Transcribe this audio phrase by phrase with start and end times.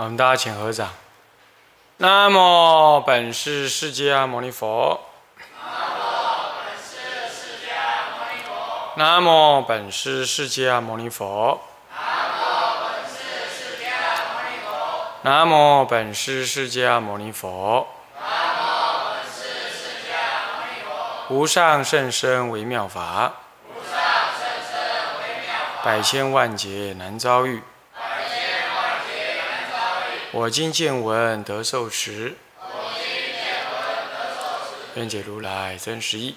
[0.00, 0.88] 我们大家请合掌。
[1.98, 4.98] 那么本师释迦牟尼佛。
[5.36, 8.94] 那么本师释迦牟尼佛。
[8.96, 11.60] 那么本师释迦牟尼佛。
[15.20, 17.86] 那么本师释迦牟尼佛。
[18.00, 18.94] 那么本
[19.28, 21.26] 师释迦牟尼佛。
[21.28, 23.34] 无上甚深微妙法。
[23.68, 24.00] 无上
[24.40, 24.80] 甚深
[25.20, 25.84] 微妙法。
[25.84, 27.42] 百千万劫难遭。
[27.42, 27.62] 百千万劫难遭遇。
[30.32, 36.36] 我今见闻得受持，我今见闻得受持愿解如来真实义。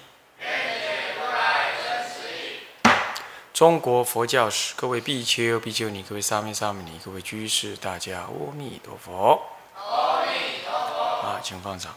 [3.52, 9.40] 中国佛教史，各位比丘、比丘尼，各位沙弥、沙弥尼，各位居士，大家阿弥陀佛。
[9.76, 11.28] 阿弥陀佛。
[11.28, 11.94] 啊，请放掌。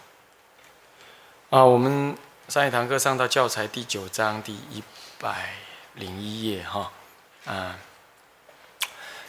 [1.49, 2.15] 啊，我们
[2.47, 4.83] 上一堂课上到教材第九章第一
[5.17, 5.55] 百
[5.95, 6.91] 零一页，哈，
[7.47, 7.73] 嗯。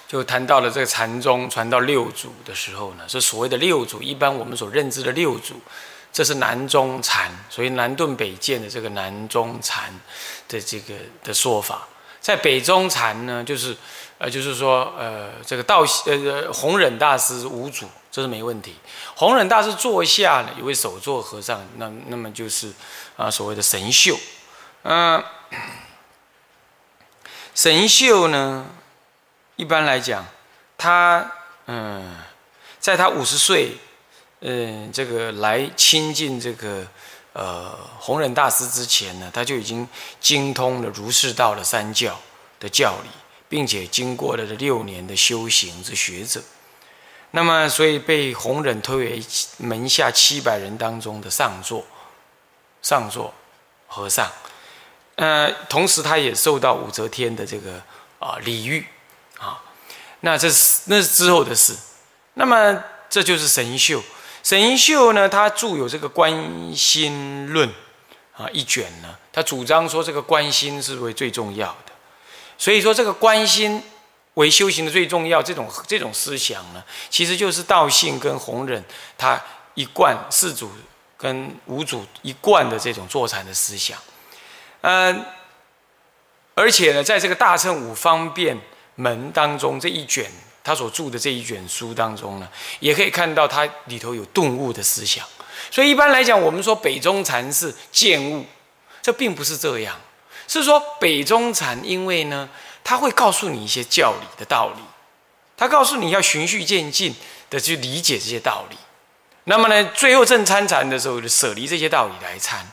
[0.09, 4.03] 就谈到了这个禅宗传到六祖的时候呢，是所谓的六祖。
[4.03, 5.61] 一般我们所认知的六祖，
[6.11, 9.93] 这是南宗禅，所以南顿北渐的这个南宗禅
[10.49, 11.87] 的这个的说法。
[12.23, 13.77] 在北宗禅呢，就是
[14.17, 18.77] 呃，就是说呃，这个道呃弘忍大师五祖，这是没问题。
[19.15, 22.73] 弘忍大师座下呢，有位首座和尚，那那么就是
[23.19, 24.19] 啊所谓的神秀，
[24.85, 25.23] 嗯，
[27.55, 28.65] 神秀呢。
[29.59, 30.25] 一般来讲，
[30.77, 31.29] 他
[31.67, 32.17] 嗯，
[32.79, 33.77] 在他五十岁，
[34.39, 36.87] 嗯，这个来亲近这个
[37.33, 39.87] 呃弘忍大师之前呢，他就已经
[40.21, 42.17] 精通了儒释道的三教
[42.61, 43.11] 的教理，
[43.49, 46.41] 并且经过了这六年的修行之学者。
[47.33, 49.23] 那么，所以被弘忍推为
[49.57, 51.85] 门下七百人当中的上座，
[52.81, 53.35] 上座
[53.89, 54.31] 和尚。
[55.17, 57.83] 呃，同时他也受到武则天的这个
[58.21, 58.87] 啊礼遇。
[60.21, 61.77] 那这是那是之后的事。
[62.35, 64.03] 那么这就是神秀。
[64.43, 67.69] 神秀呢，他著有这个《观心论》
[68.33, 71.93] 啊一卷呢，他主张说这个观心是为最重要的。
[72.57, 73.83] 所以说这个观心
[74.35, 78.83] 为修行的最重要，这种这种思想呢，其实就是道信跟弘忍
[79.17, 79.41] 他
[79.75, 80.71] 一贯四祖
[81.17, 83.99] 跟五祖一贯的这种坐禅的思想。
[84.81, 85.25] 嗯，
[86.55, 88.59] 而且呢，在这个大乘五方便。
[89.01, 90.29] 门当中这一卷，
[90.65, 92.49] 他所著的这一卷书当中呢，
[92.81, 95.25] 也可以看到他里头有顿悟的思想。
[95.71, 98.45] 所以一般来讲，我们说北宗禅是见悟，
[99.01, 99.95] 这并不是这样，
[100.49, 102.49] 是说北宗禅因为呢，
[102.83, 104.83] 他会告诉你一些教理的道理，
[105.57, 107.15] 他告诉你要循序渐进
[107.49, 108.77] 的去理解这些道理。
[109.45, 112.67] 那么呢，最后正参禅的时候，就舍离这些道理来参，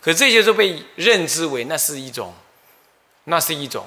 [0.00, 2.34] 可这些都被认知为那是一种，
[3.24, 3.86] 那是一种。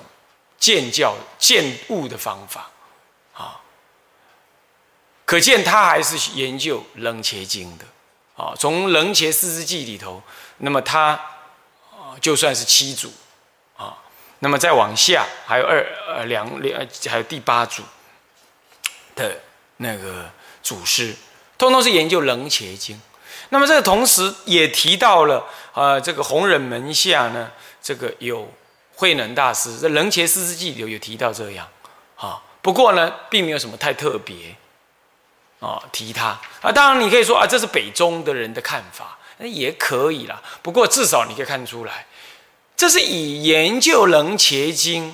[0.61, 2.69] 见教见悟的方法，
[3.33, 3.59] 啊，
[5.25, 7.85] 可见他还是研究楞伽经的，
[8.35, 10.22] 啊，从楞伽四字记里头，
[10.57, 11.19] 那么他
[11.89, 13.11] 啊就算是七祖，
[13.75, 13.97] 啊，
[14.38, 17.81] 那么再往下还有二呃两两还有第八祖
[19.16, 19.39] 的
[19.78, 20.29] 那个
[20.61, 21.16] 祖师，
[21.57, 23.01] 通通是研究楞伽经。
[23.49, 25.43] 那么这个同时也提到了，
[25.73, 27.49] 呃，这个弘忍门下呢，
[27.81, 28.53] 这个有。
[29.02, 31.68] 慧能大师在《楞伽四字记》里有提到这样，
[32.18, 34.56] 啊，不过呢，并没有什么太特别，
[35.59, 40.40] 啊，提他啊，当然你可以说啊，这是北宗的人的看法，那也可以啦。
[40.62, 42.06] 不过至少你可以看出来，
[42.78, 45.12] 这是以研究《楞伽经》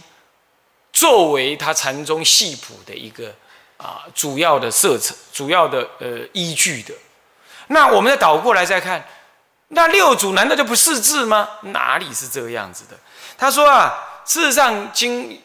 [0.92, 3.34] 作为他禅宗系谱的一个
[3.78, 6.94] 啊主要的色彩、主要的呃依据的。
[7.68, 9.08] 那我们再倒过来再看，
[9.70, 11.48] 那六祖难道就不识字吗？
[11.62, 12.98] 哪里是这样子的？
[13.38, 13.94] 他说啊，
[14.26, 15.42] 事实上经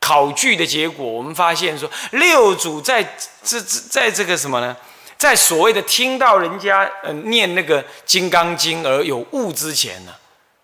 [0.00, 3.02] 考据的结果，我们发现说，六祖在
[3.42, 4.76] 这这在这个什么呢？
[5.16, 10.12] 在所谓的听到人家呃念那个《金刚经》而有悟之前呢，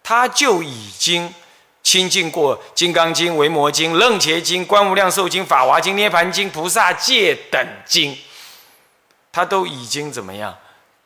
[0.02, 1.32] 他就已经
[1.82, 8.16] 亲近过《金刚经》《维摩经》《楞伽经》《观无量寿经》《法华经》《涅盘经》《菩萨戒》等经，
[9.32, 10.54] 他都已经怎么样？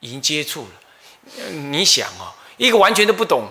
[0.01, 1.51] 已经接触了。
[1.51, 3.49] 你想啊，一个完全都不懂。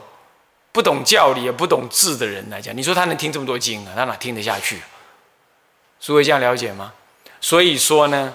[0.73, 3.93] 不懂教理也不懂字的人来讲，你说他能听这么多经啊？
[3.95, 4.81] 他哪听得下去？
[6.01, 6.91] 诸位这样了解吗？
[7.39, 8.33] 所以说呢，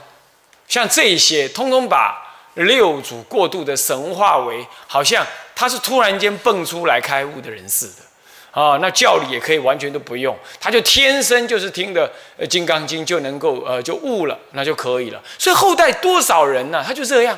[0.68, 2.16] 像这些，通通把
[2.54, 5.26] 六祖过度的神化为，好像
[5.56, 8.78] 他是突然间蹦出来开悟的人似的啊。
[8.80, 12.08] 那教理也可以完全都不用，他就天生就是听的
[12.46, 15.20] 《金刚经》就能够呃就悟了，那就可以了。
[15.36, 16.84] 所以后代多少人呢？
[16.86, 17.36] 他就这样，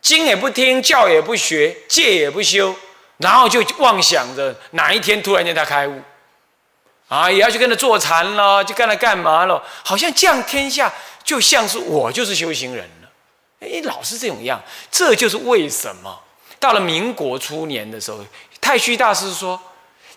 [0.00, 2.74] 经也不听，教也不学，戒也不修。
[3.18, 6.02] 然后就妄想着哪一天突然间他开悟，
[7.08, 9.62] 啊，也要去跟他坐禅了，就跟他干嘛了？
[9.84, 10.92] 好像这样天下
[11.24, 13.08] 就像是我就是修行人了。
[13.60, 14.60] 哎，老是这种样，
[14.90, 16.20] 这就是为什么
[16.58, 18.18] 到了民国初年的时候，
[18.60, 19.58] 太虚大师说，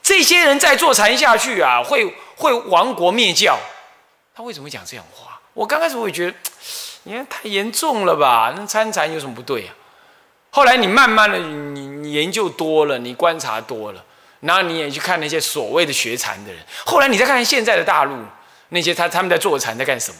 [0.04, 3.58] 这些人再坐禅下去啊，会会亡国灭教。
[4.36, 5.40] 他为什么会讲这样话？
[5.54, 6.38] 我刚开始会觉得，
[7.04, 8.54] 你看太严重了吧？
[8.58, 9.74] 那参禅有什么不对啊？
[10.52, 14.04] 后来你慢慢的，你你研究多了，你观察多了，
[14.42, 16.62] 然后你也去看那些所谓的学禅的人。
[16.86, 18.16] 后来你再看看现在的大陆
[18.70, 20.18] 那些他他们在坐禅在干什么，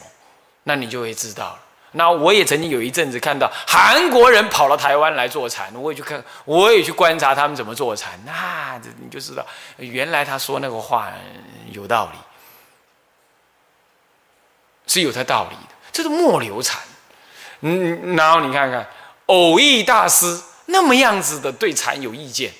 [0.64, 1.58] 那你就会知道了。
[1.92, 8.12] 那我也曾经有一阵子看到韩国人跑到台湾来坐禅，我也去看，我也去观察他们怎么坐禅。
[8.24, 9.44] 那你就知道，
[9.76, 11.12] 原来他说那个话
[11.72, 12.18] 有道理，
[14.86, 15.72] 是有他道理的。
[15.92, 16.80] 这是末流禅。
[17.60, 18.86] 嗯，然后你看看。
[19.26, 20.40] 偶益大师
[20.70, 22.52] 那么样子的对禅有意见，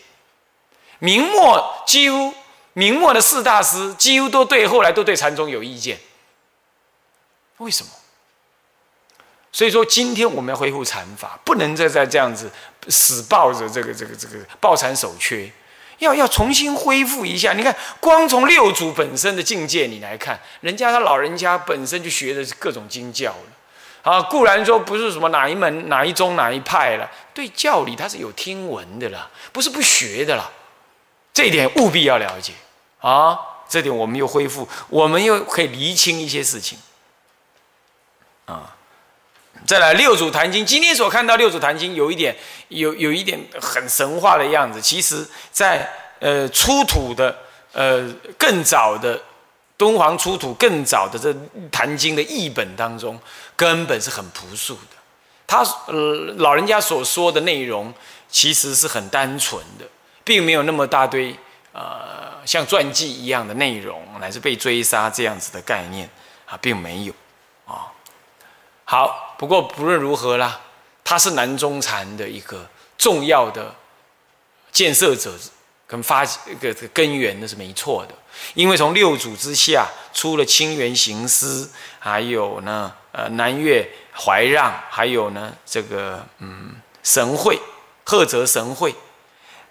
[0.98, 2.34] 明末几乎
[2.72, 5.98] 明末的四大师几乎都对后来都对禅宗有意见，
[7.58, 7.90] 为什么？
[9.52, 12.48] 所以说今天我们要恢复禅法，不能再再这样子
[12.88, 15.50] 死抱着这个这个这个抱禅守缺，
[15.98, 17.52] 要要重新恢复一下。
[17.52, 23.59] 你看，光从六祖本身的境界你来看，人家他老人家本身就学的是各种经教了。
[24.02, 30.50] 啊，固然说不是什么哪一门、哪一宗、哪一派了，对教理他是有听闻的了，不是不学的了。
[31.34, 32.54] 这一点务必要了解
[33.00, 33.38] 啊！
[33.68, 36.78] 这点我们又恢复，我们又可以厘清一些事情
[38.46, 38.74] 啊。
[39.66, 42.34] 再来六祖坛经，今天所看到六祖坛经有一点
[42.68, 45.86] 有有一点很神话的样子，其实在
[46.20, 47.38] 呃出土的
[47.72, 48.08] 呃
[48.38, 49.20] 更早的。
[49.76, 51.32] 敦煌出土更早的这
[51.72, 53.18] 《坛经》的译本当中，
[53.60, 54.96] 根本是很朴素的。
[55.46, 57.92] 他呃老人家所说的内容，
[58.30, 59.84] 其实是很单纯的，
[60.24, 61.36] 并没有那么大堆
[61.74, 66.08] 呃像传记一样的内容，乃至被追杀这样子的概念
[66.46, 67.12] 啊，并没有
[67.66, 67.92] 啊。
[68.86, 70.58] 好，不过不论如何啦，
[71.04, 72.66] 他是南中禅的一个
[72.96, 73.74] 重要的
[74.72, 75.34] 建设者
[75.90, 78.14] 跟发一个根源，那是没错的。
[78.54, 87.58] 因为从六祖之下出了清源行思，还有呢，呃，南岳怀让，还有呢，这个嗯，神会，
[88.04, 88.94] 赫泽神会。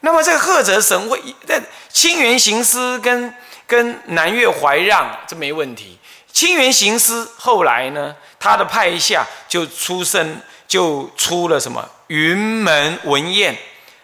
[0.02, 3.34] 那么这个赫泽神会，在清源行思跟
[3.66, 5.98] 跟南岳怀让，这没问题。
[6.34, 13.58] 清源行思后来呢，他的派下就出生，就出了什么云门文彦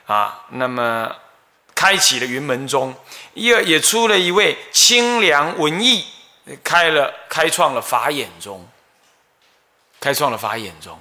[0.06, 1.12] 啊，那么
[1.76, 2.96] 开启了云门宗。
[3.36, 6.06] 也也出了一位清凉文艺，
[6.64, 8.66] 开了开创了法眼宗，
[10.00, 10.98] 开创了法眼宗，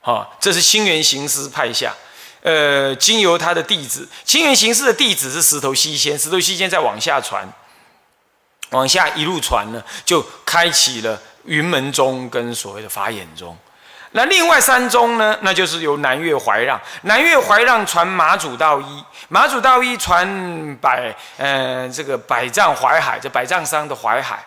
[0.00, 1.92] 好，这是清源行师派下，
[2.42, 7.44] 呃，经由他的弟子，清源行师的弟子是石头西仙，石头西仙再往下传，
[8.70, 13.58] 往下一路传呢，就开启了云门宗跟所谓的法眼宗。
[14.12, 15.36] 那另外三宗呢？
[15.42, 24.42] 那就是由南岳怀让，南岳怀让传马祖道一，马祖道一传百，呃，这个百丈怀海，这百丈山的怀海。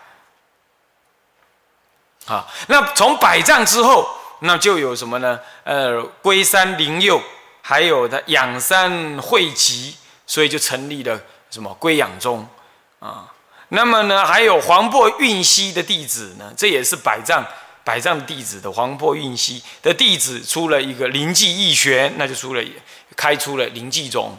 [2.25, 5.39] 好，那从百丈之后，那就有什么呢？
[5.63, 7.22] 呃，龟山灵佑，
[7.62, 11.20] 还有的仰山慧集，所以就成立了
[11.51, 12.48] 什么龟养宗
[13.00, 13.28] 啊。
[13.70, 17.46] 那么呢，还有黄檗运溪的弟子呢，这也是百丈。
[17.89, 22.63] 百丈弟子的黄破运溪的弟子出了一个灵济义玄，那就出了
[23.15, 24.38] 开出了灵济宗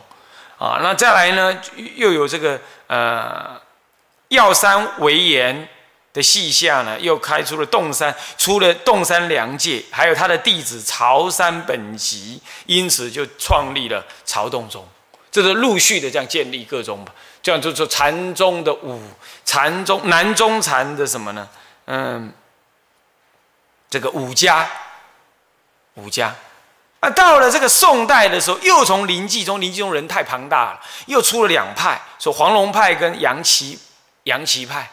[0.57, 0.79] 啊。
[0.81, 1.61] 那再来呢，
[1.97, 3.61] 又有这个呃
[4.29, 5.69] 药山为岩
[6.13, 14.87] 的系下呢，又开出了洞山，出了洞山良界，还有他的弟子朝山本集，因此就创立了朝洞宗。
[15.33, 17.05] 这是陆续的这样建立各宗，
[17.43, 19.03] 这样就说禅宗的五
[19.45, 21.49] 禅宗南宗禅的什么呢？
[21.87, 22.33] 嗯。
[23.91, 24.71] 这个五家，
[25.95, 26.33] 五家，
[27.01, 33.77] 啊，到了这个宋代的时候，又从临济宗，临济宗人太庞大了，又出了两派，说黄龙派跟杨岐，
[34.23, 34.89] 杨岐派，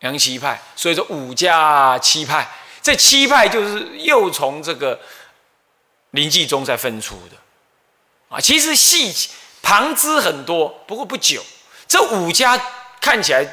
[0.00, 2.48] 杨岐派，所以说五家七派，
[2.82, 4.98] 这七派就是又从这个
[6.10, 7.36] 临济宗再分出的，
[8.36, 9.30] 啊，其实细
[9.62, 11.40] 旁支很多，不过不久，
[11.86, 12.60] 这五家
[13.00, 13.46] 看起来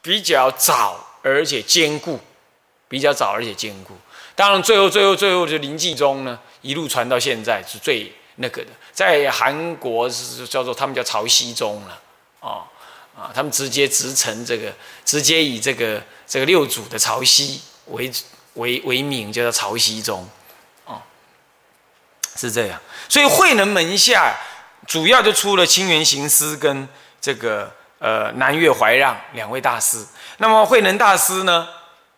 [0.00, 2.20] 比较早，而且坚固。
[2.94, 3.92] 比较早而且坚固，
[4.36, 12.00] 当然最后最后最后就临济宗呢，一路传到现在是最那个的，在韩国是叫做他们叫潮汐宗了，
[12.38, 12.62] 哦
[13.18, 14.72] 啊，他们直接直承这个，
[15.04, 18.08] 直接以这个这个六祖的潮汐为
[18.54, 20.24] 为为名，叫做潮汐宗，
[20.84, 21.02] 哦，
[22.36, 24.36] 是这样，所以慧能门下
[24.86, 26.88] 主要就出了清源行思跟
[27.20, 27.72] 这个。
[28.00, 30.04] 呃南岳怀让两位大师。
[30.36, 31.66] 那么慧能大师呢，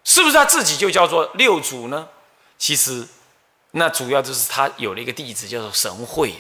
[0.07, 2.07] 是不是他自己就叫做六祖呢？
[2.57, 3.05] 其实，
[3.73, 6.33] 那主要就是他有了一个弟子叫做神会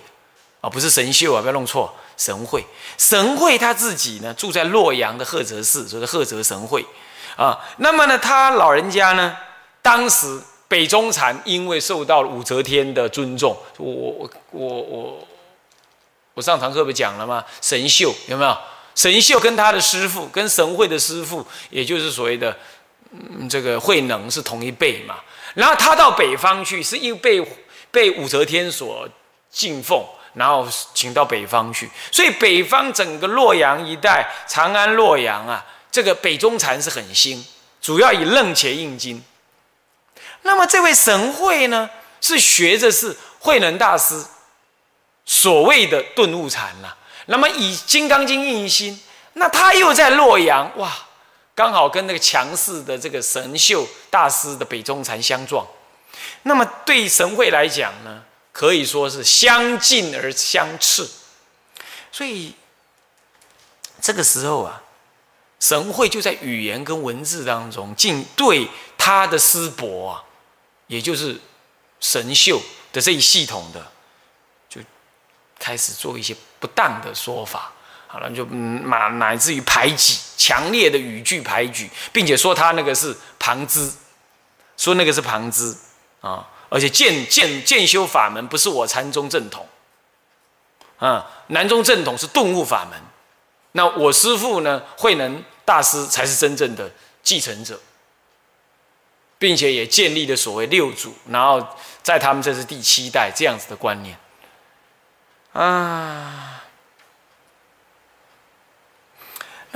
[0.60, 1.92] 啊，不是神秀啊，不要弄错。
[2.16, 2.64] 神会，
[2.96, 6.86] 神会他自己呢住在洛阳的赫泽寺，所以赫泽神会
[7.36, 7.58] 啊。
[7.78, 9.36] 那么呢，他老人家呢，
[9.82, 15.28] 当时北中禅因为受到武则天的尊重，我我我我
[16.34, 17.44] 我上堂课不讲了吗？
[17.60, 18.56] 神秀有没有？
[18.94, 22.56] 神秀跟他的师傅，跟神会的师傅，也就是所谓的
[23.12, 25.16] 嗯这个慧能是同一辈嘛。
[25.54, 27.58] 然后他到北方去，是因为被
[27.90, 29.08] 被武则天所
[29.50, 30.04] 敬奉。
[30.34, 37.42] 然后请到北方去，所以北方整个洛阳一带，长安、洛阳啊，这个北宗禅是很兴，
[37.80, 39.24] 主要以楞伽印经。
[40.42, 41.88] 那么这位神会呢，
[42.20, 44.22] 是学着是慧能大师
[45.24, 46.94] 所谓的顿悟禅呐。
[47.24, 49.00] 那么以金刚经印心，
[49.32, 50.92] 那他又在洛阳哇，
[51.56, 55.66] 刚好跟那个强势的这个神秀大师的北中禅相撞。
[56.44, 58.22] 那么对神会来讲呢？
[58.52, 61.06] 可以说是相近而相斥，
[62.10, 62.54] 所以
[64.00, 64.82] 这个时候啊，
[65.60, 70.24] 神会就在语言跟文字当中，竟对他的师伯啊，
[70.86, 71.38] 也就是
[72.00, 72.58] 神秀
[72.94, 73.92] 的这一系统的，
[74.70, 74.80] 就
[75.58, 77.72] 开始做一些不当的说法，
[78.06, 83.92] 好了，就乃乃至于排挤，强烈的语句排挤，并且说他那个是旁支，
[84.76, 85.76] 说那个是旁支
[86.20, 86.48] 啊。
[86.68, 89.68] 而且渐渐渐修法门不是我禅宗正统，
[90.98, 93.00] 啊，南宗正统是顿悟法门，
[93.70, 96.90] 那我师父呢慧能大师才是真正的
[97.22, 97.78] 继承者，
[99.38, 101.64] 并且也建立了所谓六祖，然后
[102.02, 104.18] 在他们这是第七代这样子的观念，
[105.52, 106.55] 啊，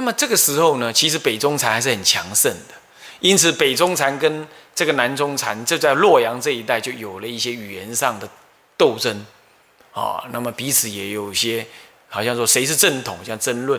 [0.00, 2.75] 那么这个时候呢，其实北中禅还是很强盛的，
[3.21, 8.26] 因此北中禅跟这个南中禅就在洛阳这一带就有了一些语言上的
[8.78, 9.26] 斗争，
[9.92, 11.66] 啊，那么彼此也有一些
[12.09, 13.78] 好像说谁是正统，像争论。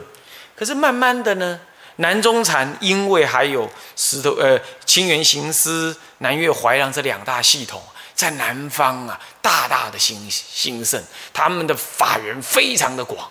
[0.56, 1.60] 可是慢慢的呢，
[1.96, 7.82] 南中禅因为还有石头呃清源行思、南岳怀让这两大系统
[8.14, 13.28] 在南方啊大大的兴兴盛，他们的法源非常的广，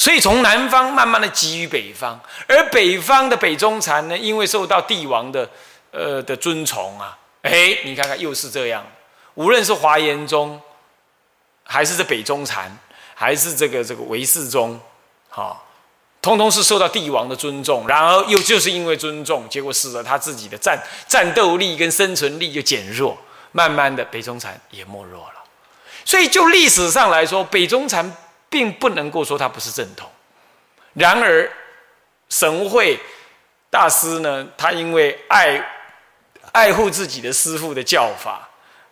[0.00, 5.46] 所以从南方慢慢的给予北方，而北方的北中禅呢，因为受到帝王的。
[5.92, 8.86] 呃的尊崇啊，哎，你看看又是这样，
[9.34, 10.60] 无论是华严宗，
[11.64, 12.78] 还是这北宗禅，
[13.12, 14.80] 还是这个这个唯识宗，
[15.28, 15.66] 好，
[16.22, 23.18] 通通是受到帝王的尊重，然而又就是因为尊重，结果使得他自己的战战斗力跟生存力就减弱，
[23.50, 25.42] 慢慢的北宗禅也没落了。
[26.04, 28.16] 所以就历史上来说，北宗禅
[28.50, 30.10] 并不能够说他不是正统，
[30.92, 31.50] 然而
[32.28, 33.00] 神会
[33.70, 35.64] 大师呢，他因为爱。
[36.52, 38.48] 爱护自己的师父的教法，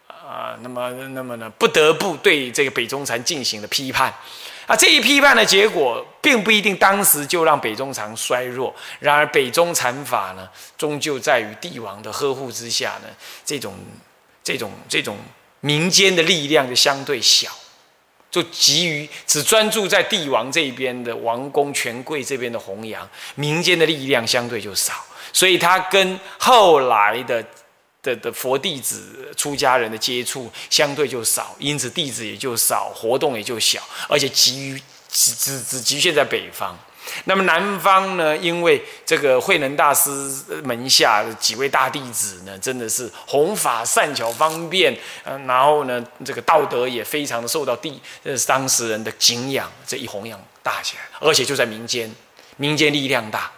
[0.07, 4.15] 啊，那么那么呢，不得不对这个北宗禅进行了批判，
[4.65, 8.73] 啊，这一批判的结果，并不一定当时就让北宗禅衰弱。
[9.01, 13.09] 然而，北宗禅法呢，终究在于帝王的呵护之下呢，
[13.45, 13.75] 这种
[14.45, 15.19] 这种这种
[15.59, 17.51] 民间的力量就相对小，
[18.31, 24.93] 就急于只专注在帝王这边的王公权贵这边的弘扬，民间的力量相对就少。
[25.33, 27.45] 所以他跟后来的
[28.03, 36.79] 的的佛弟子、出家人的接触相对就少，因此弟子也就少，活动也就小，而且急于只只只局限在北方。
[37.25, 38.37] 那么南方呢？
[38.37, 40.11] 因为这个慧能大师
[40.65, 52.15] 门下几位大弟子呢，真的是弘法善巧方便，嗯，然后呢，这个道德也非常的受到地呃当时人的敬仰，这一弘扬大起来，而且就在民间，
[52.57, 53.51] 民间力量大。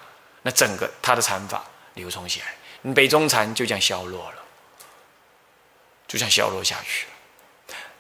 [0.42, 1.62] 那整个他的禅法
[1.94, 4.36] 流通起来，北宗禅就这样消落了，
[6.08, 7.06] 就这样消落下去。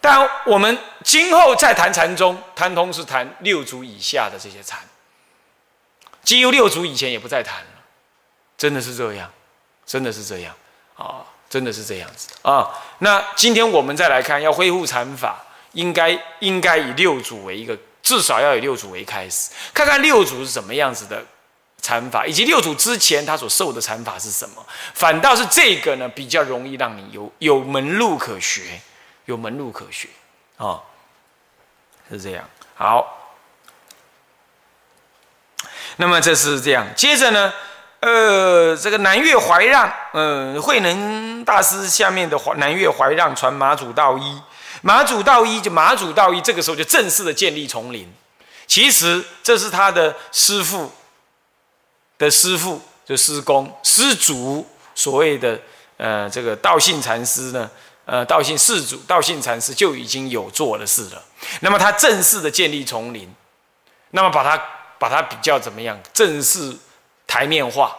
[0.00, 4.78] 但我们今后再谈禅宗，谈通是谈六祖以下的这些禅，
[6.30, 7.82] 几乎六祖以前也不再谈了，
[8.56, 9.28] 真的是这样，
[9.84, 10.54] 真的是这样
[10.94, 12.70] 啊，真的是这样子啊。
[13.00, 21.20] 那今天我们再来看，要恢复禅法，应该应该以六祖为一个，至少要以六祖为开始，看看六祖是什么样子的。
[21.82, 24.64] 禅法以及六祖之前他所受的禅法是什么？
[24.94, 28.80] 反倒是这个呢，比较容易让你有有门路可学，
[29.24, 30.06] 有门路可学
[30.58, 30.80] 啊，
[32.08, 32.48] 是这样。
[32.76, 33.19] 好，
[36.00, 36.86] 那么这是这样。
[36.96, 37.52] 接着呢，
[38.00, 44.40] 呃，这个南岳怀让，嗯，慧能大师下面的南岳怀让传马祖道一，
[44.80, 48.10] 马祖道一就马祖道一，这个时候就正式的建立丛林。
[48.66, 50.90] 其实这是他的师父。
[52.20, 55.58] 的师父就师公师祖，所谓的
[55.96, 57.70] 呃这个道信禅师呢，
[58.04, 61.22] 呃道信世祖道信禅师就已经有做的事了。
[61.60, 63.26] 那么他正式的建立丛林，
[64.10, 64.62] 那么把它
[65.00, 65.98] 把它比较怎么样？
[66.12, 66.76] 正式
[67.26, 67.96] 台面化，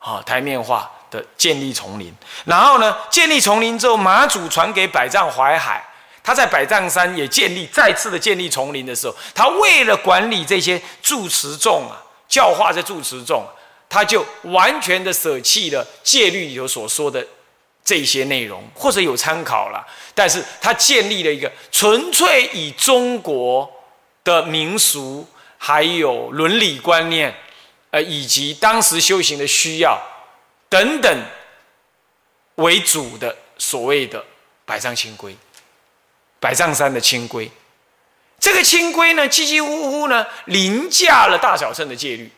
[0.00, 2.12] 啊台面化的建立丛林。
[2.44, 5.82] 然后呢，建立丛林之后，马祖传给百丈怀海。
[6.24, 13.44] 他在百丈山也建立再次的建立丛林的时候，他为了管理这些住持众啊，教化这住持众，
[13.88, 17.26] 他就完全的舍弃了戒律里头所说的
[17.84, 19.84] 这些内容，或者有参考了，
[20.14, 23.68] 但是他建立了一个纯粹以中国
[24.22, 25.26] 的民俗
[25.64, 27.32] 还有伦理观念，
[27.92, 29.96] 呃，以及当时修行的需要
[30.68, 31.24] 等等
[32.56, 34.24] 为主的所谓的
[34.64, 35.36] 百丈清规。
[36.40, 37.48] 百丈山的清规，
[38.40, 42.28] 这个清规呢，几几乎乎呢凌驾了大小乘的戒律。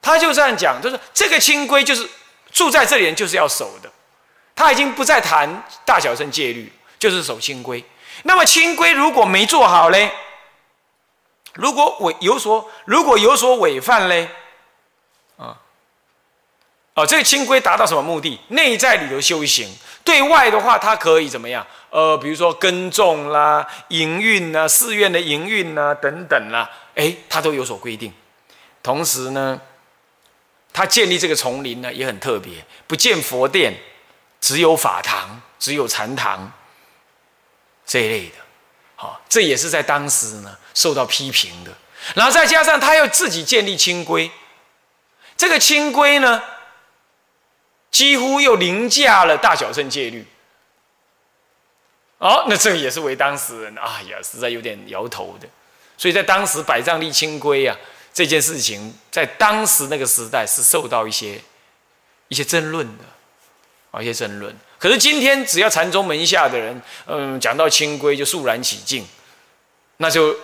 [0.00, 2.08] 他就这样讲，就是这个清规就是
[2.52, 3.90] 住在这里人就是要守的，
[4.54, 7.84] 他已经不再谈大小乘戒律，就是守清规。
[8.22, 10.12] 那么清规如果没做好嘞，
[11.54, 14.28] 如果违有所如果有所违犯嘞，
[15.36, 15.56] 啊，
[16.94, 18.38] 哦，这个清规达到什么目的？
[18.48, 19.68] 内在里头修行，
[20.04, 21.66] 对外的话，它可以怎么样？
[21.90, 28.12] 呃，比如说耕种啦、营运呐、寺院的营运呐等等啦，哎，它都有所规定。
[28.82, 29.60] 同时呢，
[30.72, 33.80] 他建立这个丛林呢也很特别，不建佛殿，
[34.40, 36.52] 只有法堂，只有禅堂
[37.86, 38.43] 这一类的。
[39.04, 41.70] 好，这也是在当时呢受到批评的。
[42.14, 44.30] 然后再加上他又自己建立清规，
[45.36, 46.42] 这个清规呢，
[47.90, 50.26] 几乎又凌驾了大小乘戒律。
[52.16, 55.46] 哦，那这个也是为当事人，哎呀，实在有点摇头的。
[55.98, 57.76] 所以在当时百丈立清规啊
[58.14, 61.38] 这件事情，在当时那个时代是受到一些
[62.28, 63.04] 一些争论的，
[63.90, 64.56] 啊，一些争论。
[64.84, 69.02] 可是今天只要禅宗门下的人，嗯，讲到清规就肃然起敬，
[69.96, 70.36] 那就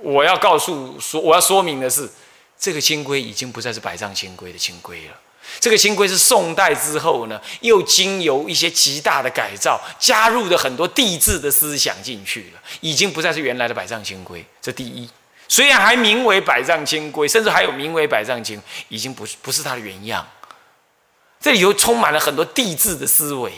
[0.00, 2.10] 我要告诉说，我要说明的是，
[2.58, 5.12] 这个清规已经不再是百丈清规的清规了。
[5.60, 14.44] 这个清规是宋代之后呢，又经由一些极大的改造，加入了很多地质的思想进去了，已经不再是原来的百丈清规。
[14.60, 15.08] 这第一，
[15.46, 20.26] 虽然还名为百丈清规，甚至还有名为百丈清，已经不是不是它的原样。
[21.40, 23.52] 这里又充满了很多地质的思维，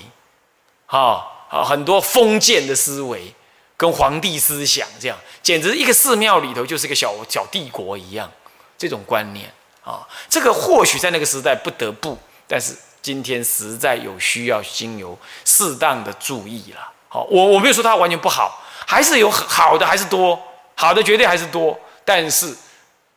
[0.87, 3.35] 好，好很多封建的思维，
[3.77, 8.31] 跟皇帝思想这样，简直一个寺庙里头就是个小小帝国一样，
[8.79, 9.53] 这种观念。
[9.85, 12.19] 啊，这个或许在那个时代不得不，
[12.49, 16.93] 但是今天实在有需要经由适当的注意了。
[17.09, 20.37] 好，我我没有说它完全不好，还是有好的，还是多
[20.75, 21.79] 好的，绝对还是多。
[22.05, 22.53] 但是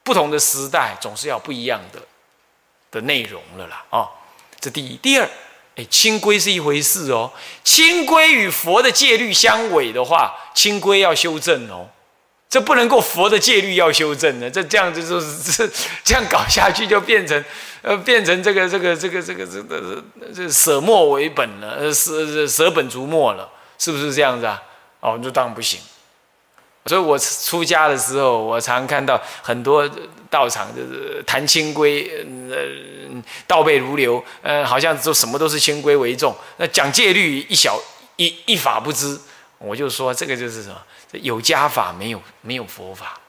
[0.04, 2.00] 不同的时代总是要不一样的
[2.92, 3.84] 的内容了啦。
[3.90, 4.08] 啊，
[4.60, 5.28] 这第一，第二，
[5.80, 7.32] 哎，清规是一回事哦，
[7.64, 11.88] 清规与佛的戒律相违的话，清规要修正哦。
[12.50, 15.70] 这不能够佛的戒律要修正的，这这样子就是 这
[16.04, 17.42] 这样搞下去就变成，
[17.82, 20.04] 呃，变成这个这个这个这个这个
[20.36, 24.62] 这舍墨为本了，呃，舍舍本逐末了，是不是这样子啊？
[25.00, 25.80] 哦，那当然不行。
[26.90, 29.88] 所以我出家的时候，我常看到很多
[30.28, 37.80] 道场就是谈清规，呃，倒背如流，呃，好像做什么都是清规为重，那讲戒律一小
[38.16, 39.20] 一一法不知，
[39.60, 40.82] 我就说这个就是什么？
[41.12, 43.20] 有家法没有没有佛法，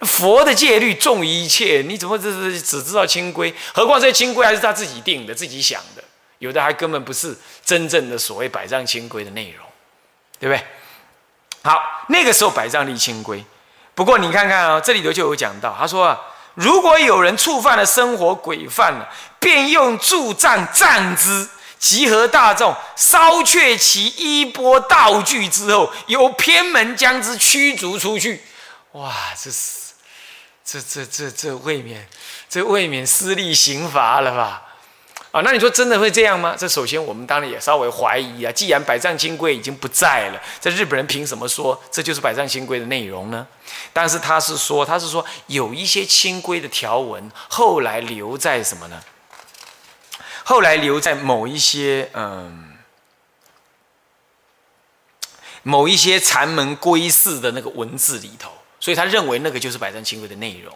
[0.00, 3.52] 佛的戒律重于一切，你怎么这是只知道清规？
[3.74, 6.02] 何况这清规还是他自己定的、自己想的，
[6.38, 9.66] 有的还根本不是真正的所谓百丈清规的内容，
[10.40, 10.64] 对不对？
[11.64, 13.44] 好，那个时候百丈立清规，
[13.94, 16.20] 不过你看看啊，这里头就有讲到，他说啊，
[16.54, 19.08] 如果有人触犯了生活规范了，
[19.40, 21.48] 便用助杖杖之。
[21.76, 28.42] 集合大众，烧却其衣钵道具之后，由偏门将之驱逐出去。
[28.92, 29.92] 哇，这是，
[30.64, 32.08] 这这这这未免，
[32.48, 34.62] 这未免私立刑罚了吧？
[35.34, 36.54] 啊，那你说真的会这样吗？
[36.56, 38.52] 这首先我们当然也稍微怀疑啊。
[38.52, 43.44] 既然百丈清规已经不在了，这日本人凭什么说这就是百丈清规的内容呢？
[43.92, 49.02] 但是他是说，他是说有一些清规的条文后来留在什么呢？
[50.44, 52.76] 后来留在某一些嗯，
[55.64, 60.72] 某一些禅门规式的那个文字里头，所以他认为那个就是百丈清规的内容。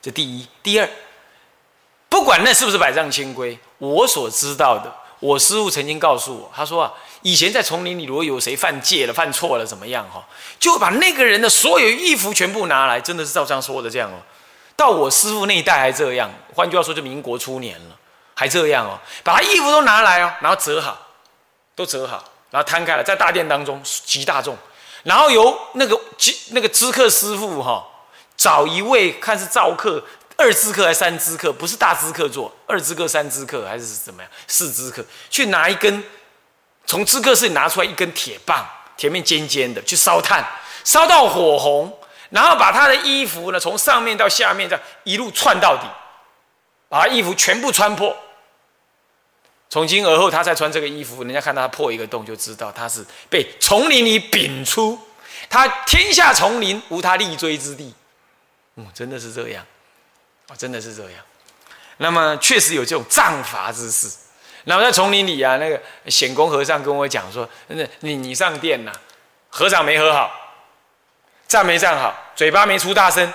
[0.00, 0.88] 这第一，第二，
[2.08, 6.92] 不管那是不是百丈清规，我所知道的，我师父曾经告诉我，他说啊，
[7.22, 10.26] 以前在丛林里，如果有谁犯戒了、犯错了，怎么样哈，
[10.58, 14.16] 就把那个人的所有衣服全部拿来，真的是照这样说的这样哦。
[14.74, 16.30] 到我师父那一代还这样。
[16.54, 17.96] 换句话说，就民国初年了，
[18.34, 20.96] 还这样哦，把他衣服都拿来哦，然后折好，
[21.74, 24.56] 都折好，然后摊开了，在大殿当中集大众，
[25.02, 26.00] 然后由那个
[26.50, 27.84] 那个知客师傅哈，
[28.36, 30.02] 找一位看是造客
[30.38, 34.32] 二支客还是三支客，不是大支客做，二支客、三支客还是怎么样？
[34.46, 36.02] 四支客去拿一根，
[36.86, 40.42] 从支客室里拿出来一根铁棒，铁面尖尖的，去烧炭，
[40.84, 41.92] 烧到火红，
[42.30, 45.86] 然后把他的衣服呢，从上面到下面这样一路串到底。
[46.90, 48.16] 把衣服全部穿破，
[49.68, 54.98] 从今而后他再穿这个衣服，人家看到他破一个洞，就知道他是被丛林里摒出，
[55.50, 57.92] 他天下丛林无他立锥之地。
[58.76, 59.66] 嗯，真的是这样，
[60.48, 61.20] 啊，真的是这样。
[61.98, 64.08] 那么确实有这种杖罚之事。
[64.64, 65.80] 然后在丛林里啊，那个
[66.10, 68.92] 显公和尚跟我讲说：“那你你上殿呐，
[69.48, 70.30] 和尚没和好，
[71.46, 73.32] 站没站好，嘴巴没出大声，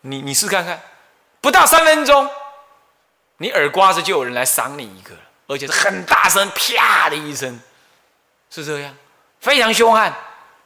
[0.00, 0.80] 你你试看看。”
[1.40, 2.28] 不到三分钟，
[3.38, 5.14] 你耳刮子就有人来赏你一个
[5.48, 7.60] 而且是很大声，啪的一声，
[8.50, 8.96] 是这样，
[9.40, 10.12] 非常凶悍。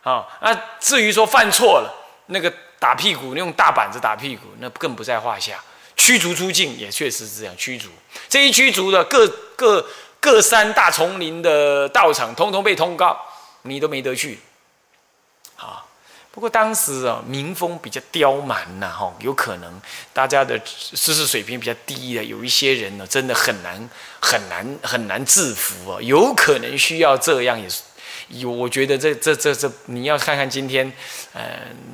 [0.03, 1.95] 啊，那至于说犯错了，
[2.27, 5.63] 那个打屁股，用大板子打屁股，那更不在话下。
[5.97, 7.89] 驱逐出境也确实是这样，驱逐
[8.29, 9.89] 这一驱逐的各各
[10.21, 13.19] 各山大丛林的道场，通通被通告，
[13.63, 14.39] 你都没得去。
[15.57, 15.83] 啊
[16.33, 19.81] 不过当时啊，民风比较刁蛮呐，哈，有可能
[20.13, 23.89] 大家的知识水平比较低的，有一些人呢，真的很难
[24.21, 27.81] 很难很难制服啊，有可能需要这样也是，
[28.29, 30.93] 有我觉得这这这这，你要看看今天，
[31.35, 31.43] 嗯，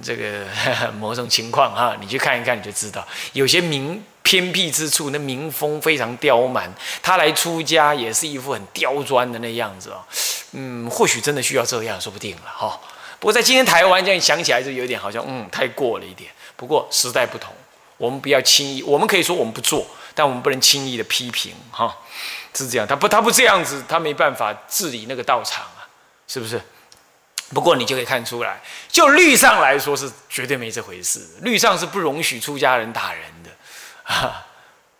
[0.02, 0.46] 这个
[0.98, 10.00] 某种情况哈，你去看一看你就知道，有些民偏僻之处，那民风非常刁蛮，他来出家也是一副很刁钻的那样子哦，
[10.52, 12.80] 嗯，或许真的需要这样，说不定了哈。
[13.18, 16.30] 不过在今天台湾这样想起来就有点好像嗯太过了一点。
[16.56, 17.52] 不过时代不同，
[17.96, 21.96] 我们不要轻易，我们可以说我们不做，但我们不能轻易的批评哈，
[22.54, 22.86] 是这样。
[22.86, 25.81] 他不他不这样子，他没办法治理那个道场啊，
[26.32, 26.58] 是不是？
[27.52, 33.50] 不过你就可以看出来，就律上来说是绝对没这回事，律上是不容许出家人打人的
[34.04, 34.46] 啊，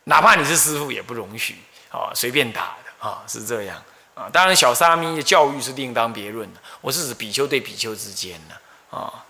[0.04, 1.56] 哪怕你是师傅也不容许
[1.90, 3.82] 啊，随便打的啊，是这样。
[4.14, 6.60] 啊，当然，小沙弥的教育是另当别论的。
[6.82, 9.24] 我是指比丘对比丘之间的啊，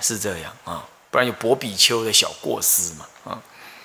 [0.00, 3.38] 是这样啊，不然有博比丘的小过失嘛啊。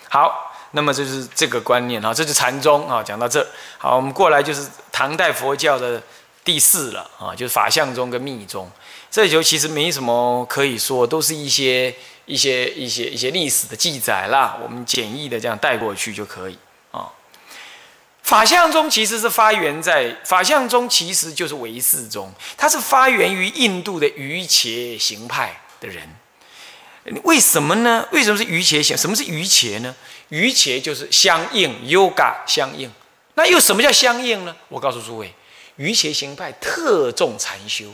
[0.10, 3.04] 好，那么就是这个观念啊，这是禅宗啊。
[3.04, 6.02] 讲到这，好，我们过来就是唐代佛教的
[6.48, 8.72] 第四了啊，就是法相宗跟密宗。
[9.12, 11.94] 这里头其实没什么可以说，都是一些
[12.26, 16.58] 一些一些一些历史的记载啦，我们简易的这样带过去就可以
[16.92, 17.12] 啊。
[18.24, 26.08] 法相宗其实是发源在法相宗，其实就是唯识宗，它是发源于印度的瑜伽行派的人。
[27.24, 28.08] 为什么呢？
[28.14, 28.96] 为什么是瑜伽行？
[28.96, 29.94] 什么是瑜伽呢？
[30.30, 32.90] 瑜伽就是相应，yoga 相应。
[33.34, 34.56] 那又什么叫相应呢？
[34.70, 35.34] 我告诉诸位，
[35.78, 37.86] 瑜伽行派特重禅修，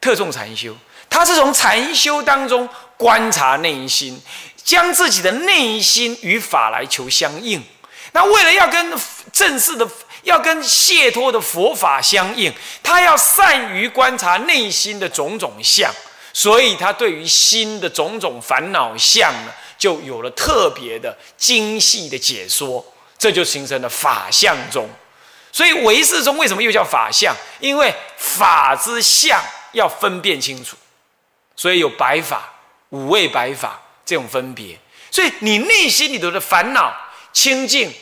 [0.00, 0.74] 特重禅修，
[1.10, 4.20] 他是从禅修当中观察内心，
[4.64, 7.62] 将自己的内心与法来求相应。
[8.12, 8.98] 那为了要跟
[9.32, 9.86] 正式的、
[10.22, 15.92] 要跟解脱的佛法相应，他要善于观察内心的种种相，
[16.32, 22.84] 所以他对于心的种种烦恼相呢，就有了特别的精细的解说，
[23.18, 24.88] 这就形成了法相宗。
[25.52, 27.34] 所以唯识中为什么又叫法相？
[27.60, 29.40] 因为法之相
[29.72, 30.76] 要分辨清楚，
[31.56, 32.52] 所以有白法、
[32.90, 34.78] 五味白法这种分别。
[35.10, 36.94] 所以你内心里头的烦恼。
[37.30, 37.92] 清净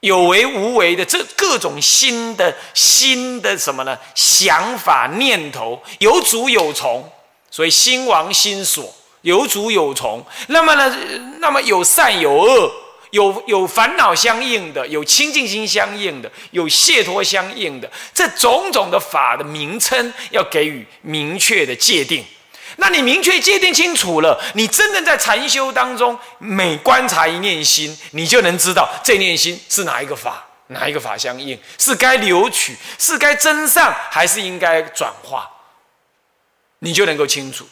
[0.00, 3.98] 有为无为的这各种新的新的什么呢？
[4.14, 7.10] 想法念头有主有从，
[7.50, 10.24] 所以心王心所有主有从。
[10.48, 10.96] 那么呢？
[11.40, 12.72] 那么有善有恶，
[13.14, 22.24] 有有烦恼相应的，有清净心相应的，有解脱相应的，这种种的法的名称要给予明确的界定。
[22.78, 35.48] 那你明确界定清楚了，你真正在禅修当中，每观察一念心，你就能知道这念心是哪一个法，哪一个法相应，是该留取，是该增上，还是应该转化，
[36.80, 37.64] 你就能够清楚。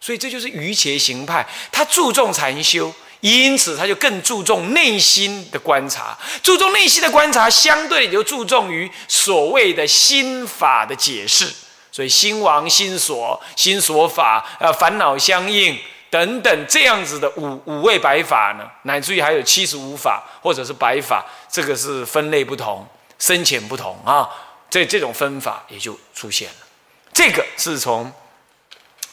[0.00, 11.52] 所以这就是瑜伽行派，他注重禅修，因此他就更注重内心的观察，注重内心的观察，相对就注重于所谓的心法的解释。
[11.90, 15.76] 所以心王、心所、心所法、呃烦恼相应
[16.10, 22.86] 等等这样子的五五位白法呢，乃至于还有七十五法或者是白法，这个是分类不同、
[23.18, 24.28] 深浅不同啊。
[24.70, 26.66] 这这种分法也就出现了。
[27.12, 28.12] 这个是从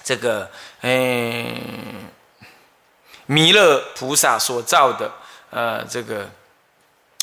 [0.04, 2.08] 这个嗯
[3.26, 5.12] 弥勒菩萨所造的
[5.50, 6.30] 呃这个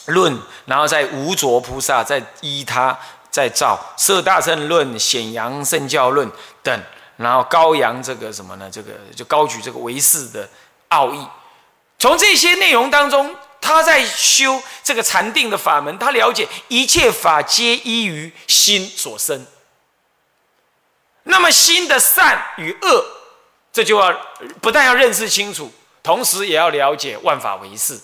[0.06, 2.98] 论，然后在无着菩萨再依他
[3.30, 6.28] 再造《色大乘论》《显扬圣教论》
[6.62, 6.82] 等，
[7.16, 8.68] 然后高扬这个什么呢？
[8.70, 10.48] 这个就高举这个唯识的
[10.88, 11.26] 奥义。
[11.98, 19.46] 从这些内容当中，他在修这个禅定的法门，他了解一切法皆依于心所生。
[21.22, 23.06] 那么心的善与恶，
[23.72, 24.12] 这就要
[24.60, 28.00] 不但要认识清楚，同时也要了解万法唯识，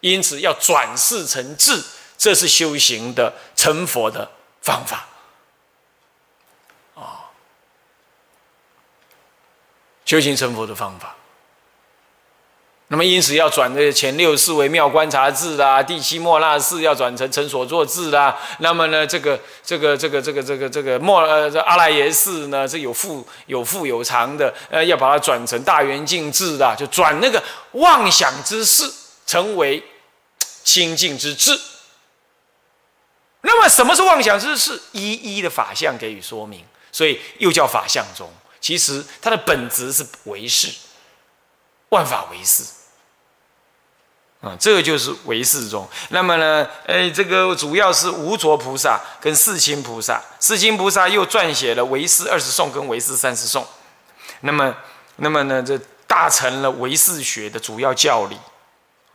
[0.00, 1.82] 因此要转世成智，
[2.16, 4.30] 这是修行的成佛的
[4.60, 5.06] 方法。
[6.94, 7.30] 啊，
[10.04, 11.14] 修行成佛的方法。
[12.90, 18.34] 那么因此要转的前六世为妙观察智啦，第七末那世要转成成所作智啦。
[18.60, 28.90] 那么呢，这个这个这个这个这个这个末呃这阿赖耶识呢，是有富有富有长的，呃，要把它转成大圆净智的，就转那个妄想之事
[29.26, 29.82] 成为
[30.64, 31.60] 清净之智。
[33.42, 34.80] 那么什么是妄想之事？
[34.92, 38.26] 一一的法相给予说明，所以又叫法相中。
[38.62, 40.68] 其实它的本质是唯识，
[41.90, 42.64] 万法唯识。
[44.40, 45.88] 啊，这个就是唯识宗。
[46.10, 53.66] 那么呢，哎，这个主要是无着菩萨跟世亲菩萨，世亲菩萨又撰写了唯识二十颂跟唯识三十颂。
[54.42, 54.72] 那么，
[55.16, 58.36] 那么呢，这大成了唯识学的主要教理。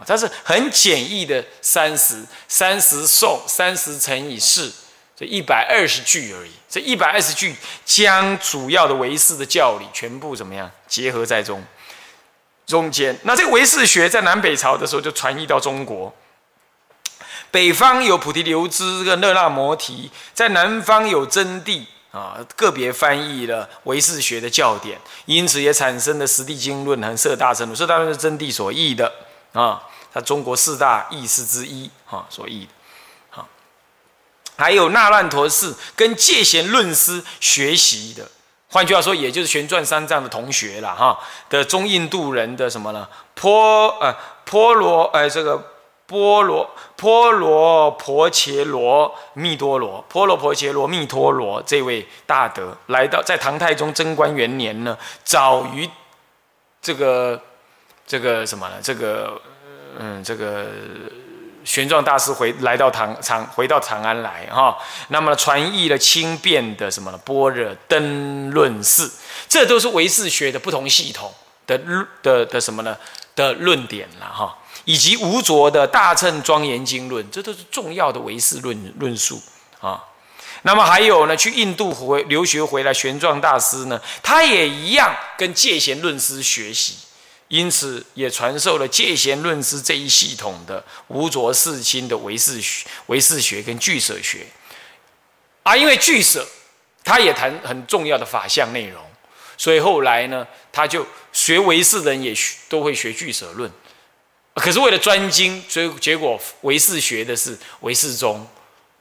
[0.06, 4.70] 它是很简易的三十三十颂，三十乘以四，
[5.16, 6.52] 这一百二十句而已。
[6.70, 7.56] 这一百二十句
[7.86, 11.64] 将主要的唯识的教理全部怎么样结合在中？
[12.66, 16.14] 中间，那这个唯识学在南北朝的时候就传译到中国。
[17.52, 27.76] 北方有菩提流支跟热那摩提，在南方有真谛啊，个别翻译了唯识学的教典，因此也产生了《十地经论》和《色大乘论》。
[27.78, 29.12] 色大乘是真谛所译的
[29.52, 32.72] 啊，它中国四大译师之一啊所译的。
[33.30, 33.48] 好，
[34.56, 38.32] 还有那烂陀寺跟戒贤论师学习的。
[38.74, 43.08] 换句话说，也就是旋转三藏的同学了哈的中印度人的什么呢？
[43.36, 44.12] 波呃
[44.46, 45.64] 波罗呃这个
[46.08, 55.88] 波罗波罗婆伽罗蜜多罗波罗婆伽罗蜜多罗这位大德来到在唐太宗贞观元年呢，早于
[56.82, 57.40] 这个
[58.08, 58.76] 这个什么呢？
[58.82, 59.40] 这个
[60.00, 60.66] 嗯这个。
[61.66, 67.18] 玄奘大师回来到唐长，回到长安来哈，那么传译了轻便的什么呢？
[67.26, 69.10] 般若灯论释，
[69.48, 71.34] 这都是唯识学的不同系统
[71.66, 71.80] 的
[72.22, 72.98] 的的什么呢？
[73.36, 79.42] 的论点了哈，以及吴卓的大乘庄严经论，这都是重要的唯识论论述
[79.82, 80.04] 啊。
[80.62, 86.98] 那么还有呢，去印度回留学回来，玄奘大师呢，他也一样跟戒贤论师学习。
[87.54, 94.48] 因此，也传授了戒贤论师这一系统的无着世亲的唯识学、唯识学跟俱舍学。
[95.62, 96.44] 啊，因为俱舍，
[97.04, 99.00] 他也谈很重要的法相内容，
[99.56, 102.34] 所以后来呢，他就学唯识的人也
[102.68, 103.72] 都会学俱舍论。
[104.56, 108.48] 可是为了专精，所以结果唯识学的是唯识宗，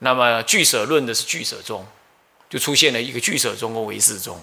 [0.00, 1.86] 那么俱舍论的是俱舍宗，
[2.50, 4.38] 就出现了一个俱舍宗跟唯识宗。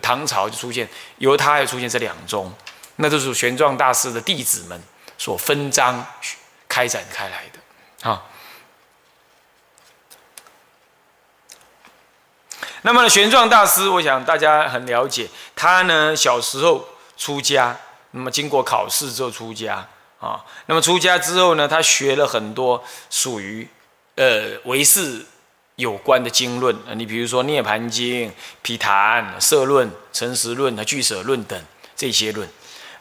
[0.00, 2.54] 唐朝就出现，由他又出现这两宗。
[3.00, 4.80] 那都是玄奘大师的弟子们
[5.16, 6.04] 所分章
[6.68, 8.24] 开展开来的啊。
[12.82, 17.76] 那么玄奘大师，我想大家很了解，他呢小时候出家，
[18.12, 19.86] 那么经过考试之后出家
[20.20, 20.44] 啊。
[20.66, 23.68] 那么出家之后呢，他学了很多属于
[24.16, 25.24] 呃唯识
[25.76, 28.28] 有关的经论，你比如说《涅盘经》
[28.62, 31.62] 《毗昙》《色论》《诚实论》和《俱舍论》等
[31.94, 32.48] 这些论。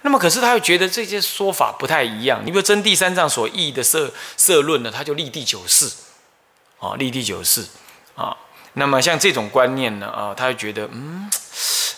[0.04, 2.42] 那么，可是他又觉得这些说法不太一样。
[2.46, 5.92] 你比如真第三藏所译的色色论呢，他就立第九世，
[6.80, 7.66] 啊，立第九世，
[8.16, 8.38] 啊。
[8.74, 11.30] 那么像这种观念呢，啊，他就觉得，嗯，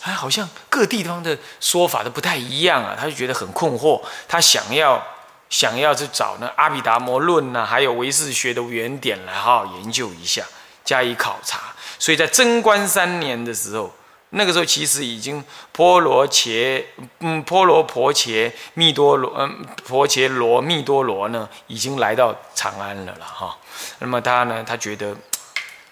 [0.02, 4.02] 哎，好像各地方的说法都不太一样啊，他就觉得很困惑。
[4.28, 5.06] 他想要
[5.50, 10.44] 想要去找那阿毗达摩论呐，还有唯识学的原点来好好研究一下，
[10.84, 11.76] 加以考察。
[12.00, 13.94] 所以在贞观三年的时候。
[14.32, 16.86] 那个时候其实已经婆罗伽，
[17.22, 23.58] 嗯，婆罗婆伽密多罗，嗯，婆伽罗密多罗呢，已经来到长安了了哈。
[23.98, 25.16] 那么他呢，他觉得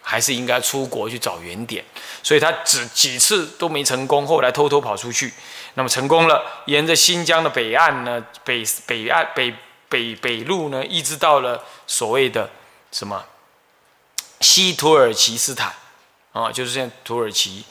[0.04, 1.84] 还是应该出国去找原点，
[2.22, 5.34] 所以他只几次都没成功，后来偷偷跑出去，
[5.74, 9.52] 那么成功了，沿着新疆的北岸呢，北北岸北
[9.90, 12.52] 北北路呢，一直到了所谓的
[12.92, 13.26] 什么
[14.42, 15.74] 西土耳其斯坦
[16.34, 17.66] 啊，就是现在土耳其。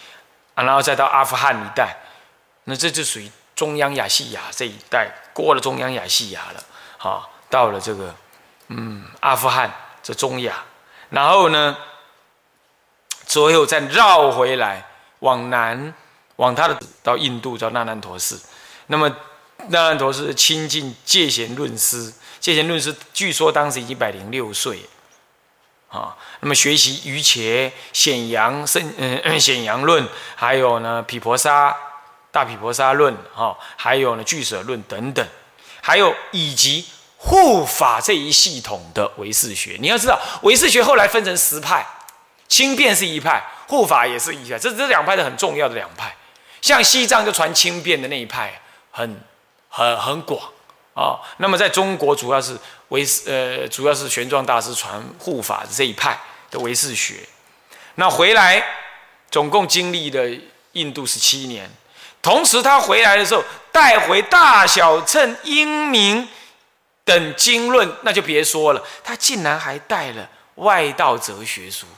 [0.64, 1.97] 然后再到阿富汗一带，
[2.64, 6.64] 那这就属于中央亚细亚这一带过了中央亚细亚了，
[6.97, 8.14] 好，到了这个
[8.69, 9.71] 嗯阿富汗
[10.03, 10.64] 这中亚，
[11.11, 11.77] 然后呢，
[13.27, 14.87] 左右再绕回来
[15.19, 15.92] 往南，
[16.37, 18.40] 往他的到印度叫那兰陀寺。
[18.87, 19.14] 那么
[19.69, 24.81] 那兰陀寺亲近戒贤论师，戒贤论师据说当时已经一百零六岁。
[25.88, 31.75] 啊，那么学习瑜伽、显阳圣嗯显阳论，还有呢毗婆沙
[32.31, 35.27] 大毗婆沙论，哈，还有呢俱舍论等等，
[35.81, 36.85] 还有以及
[37.16, 39.77] 护法这一系统的唯识学。
[39.81, 41.87] 你要知道，唯识学后来分成十派，
[42.49, 46.14] 轻便是一派，护法也是一派，这这两派是很重要的两派。
[46.61, 49.20] 像西藏就传轻便的那一派，很
[49.68, 50.40] 很很广
[50.97, 51.21] 啊。
[51.37, 52.59] 那么在中国主要是。
[52.91, 56.17] 唯呃，主要是玄奘大师传护法这一派
[56.53, 57.17] 的唯识学。
[57.97, 58.65] 那回来
[59.29, 60.41] 总共经历了
[60.75, 61.69] 印度十七年，
[62.23, 66.29] 同时他回来的时候带回大小乘英明
[67.03, 71.89] 等经论，那就别说了，他竟然还带了外道哲学书，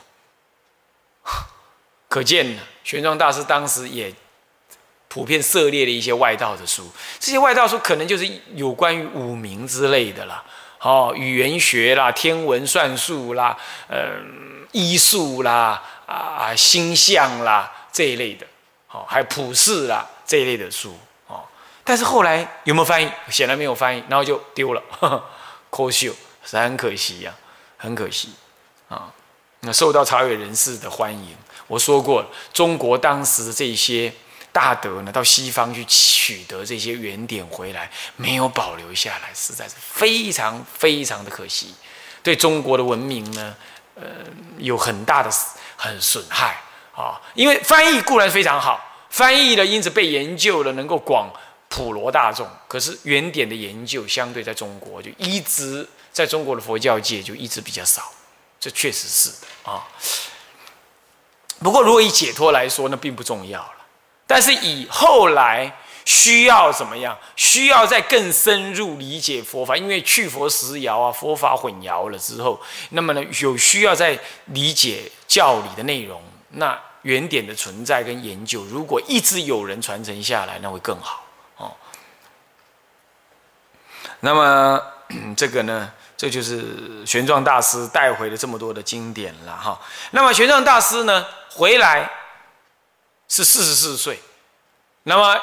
[2.09, 4.11] 可见呢，玄奘大师当时也
[5.09, 6.87] 普遍涉猎的一些外道的书，
[7.19, 10.43] 这些外道书可能就是有关于五明之类的啦。
[10.79, 13.57] 哦，语言学啦，天文算术啦，
[13.89, 18.45] 嗯，医术啦，啊，星象啦这一类的，
[18.91, 20.95] 哦，还有普世啦这一类的书，
[21.27, 21.41] 哦，
[21.83, 23.09] 但是后来有没有翻译？
[23.29, 24.81] 显然没有翻译，然后就丢了，
[25.71, 26.13] 可惜，
[26.45, 27.33] 是很可惜呀，
[27.75, 28.29] 很可惜，
[28.87, 29.11] 啊，
[29.61, 31.35] 那受到朝野人士的欢迎。
[31.67, 34.13] 我说过了，中国当时的这些。
[34.59, 41.73] 大德呢，到西方去取得这些原点回来，没有保留下来，实在是非常非常的可惜，
[42.21, 43.55] 对中国的文明呢，
[43.95, 44.03] 呃，
[44.57, 45.31] 有很大的
[45.77, 46.57] 很损害
[46.93, 47.21] 啊。
[47.35, 51.31] 因为翻译固然非常好，翻译了，因此被研究了，能够广
[51.69, 52.45] 普罗大众。
[52.67, 58.11] 可是原点的研究，相对在中国就一直在中国的佛教界就一直比较少，
[58.59, 59.87] 这确实是的啊。
[61.59, 63.78] 不过，如果以解脱来说，那并不重要了。
[64.29, 67.17] 但是以后来需要怎么样？
[67.35, 72.61] 需要再更深入理解佛法，因为去佛时摇啊，佛法混淆了之后，
[72.91, 76.21] 那么呢有需要再理解教理的内容。
[76.51, 81.23] 那原点的存在跟研究，如果一直有人传承下来，那会更好
[81.57, 81.71] 哦。
[84.19, 84.79] 那么
[85.35, 89.81] 这个呢，这就是玄奘大师带回了这么多的经典了哈。
[90.11, 92.07] 那么玄奘大师呢回来。
[93.29, 94.19] 是四十四岁，
[95.03, 95.39] 那么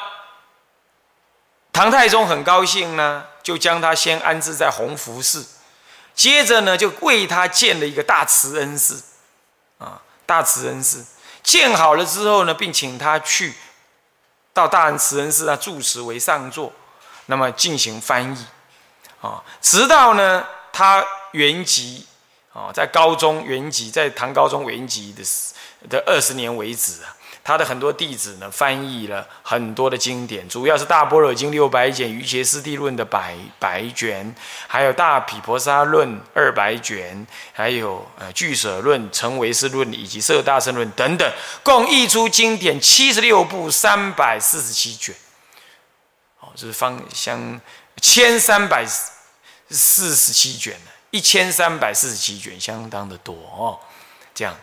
[1.71, 5.47] 唐太宗很高兴呢，就将他先安置在弘福寺，
[6.13, 9.01] 接着呢就为他建了一个大慈恩寺，
[9.77, 11.05] 啊，大慈恩寺
[11.41, 13.55] 建好了之后呢，并请他去
[14.53, 16.73] 到大慈恩寺那住持为上座，
[17.27, 18.45] 那么进行翻译，
[19.21, 22.03] 啊，直到呢他圆寂，
[22.51, 25.23] 啊，在高中圆寂，在唐高宗圆寂的
[25.87, 27.15] 的二十年为止啊。
[27.47, 34.35] 他的很多弟子呢，翻译了很多的经典，主要是《大般若经》六百卷，《瑜伽师地论》的百百卷，
[34.67, 41.31] 还有《大毗婆沙论》二百卷，还有呃《俱舍论》《成唯识论》以及《色大乘论》等等，
[41.63, 45.15] 共译出经典七十六部三百四十七卷。
[46.41, 47.61] 哦，这是方相
[48.01, 48.85] 千三百
[49.69, 53.79] 四十七卷呢，一千三百四十七卷，相当的多哦，
[54.35, 54.53] 这样。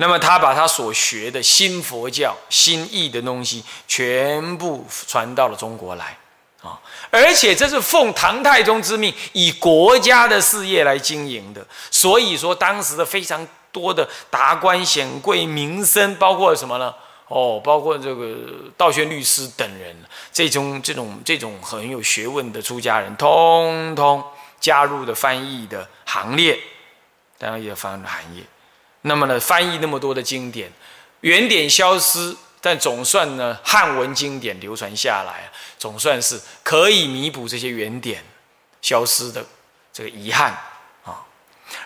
[0.00, 6.16] 那么他把他所学的新佛教、新义的东西全部传到了中国来，
[6.62, 6.78] 啊，
[7.10, 11.66] 而且这是奉唐太宗之命，以国家的事业来经营的。
[11.90, 16.94] 所以说，当时的非常多的达官显贵、名声，包括什么呢？
[17.26, 18.36] 哦，包括这个
[18.76, 19.96] 道宣律师等人，
[20.32, 24.22] 这种这种这种很有学问的出家人，通通
[24.60, 26.56] 加入的翻译的行列，
[27.36, 28.44] 当然也翻译的行业。
[29.08, 30.70] 那么呢，翻译那么多的经典，
[31.22, 38.22] 原点消失，但总算呢，汉文经典流传下来，总算是可以弥补这些原点
[38.80, 39.44] 消失的
[39.92, 40.56] 这个遗憾
[41.04, 41.24] 啊。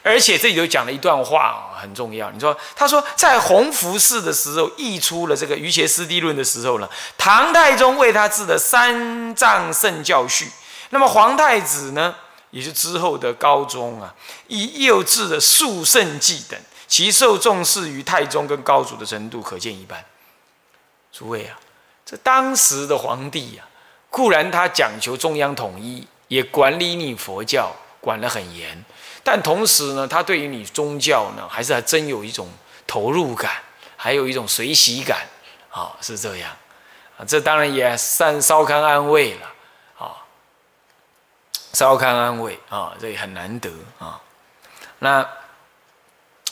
[0.02, 2.30] 而且这里头讲了一段话啊，很重要。
[2.30, 10.50] 你说，他说在弘福寺的时候，译出了这个《瑜伽师地论》的时候呢，唐太宗为他制的三藏圣教序，
[10.90, 12.14] 那么皇太子呢，
[12.50, 14.14] 也是之后的高宗啊，
[14.48, 16.58] 以又制的数圣记等。
[16.92, 20.04] 其受重视于太宗跟高祖的程度可见一斑。
[21.10, 21.58] 诸位啊，
[22.04, 23.64] 这当时的皇帝呀，
[24.10, 28.84] 固然他讲求中央统一，也管理你佛教，管得很严，
[29.24, 32.46] 但同时呢，他对于你宗教呢，还是还真有一种
[32.86, 33.50] 投入感，
[33.96, 35.26] 还有一种随喜感，
[35.70, 36.54] 啊，是这样，
[37.16, 39.46] 啊，这当然也算稍堪安慰了。
[39.96, 40.12] 啊
[41.72, 44.20] 稍看安慰啊，这也很难得啊。
[44.98, 45.26] 那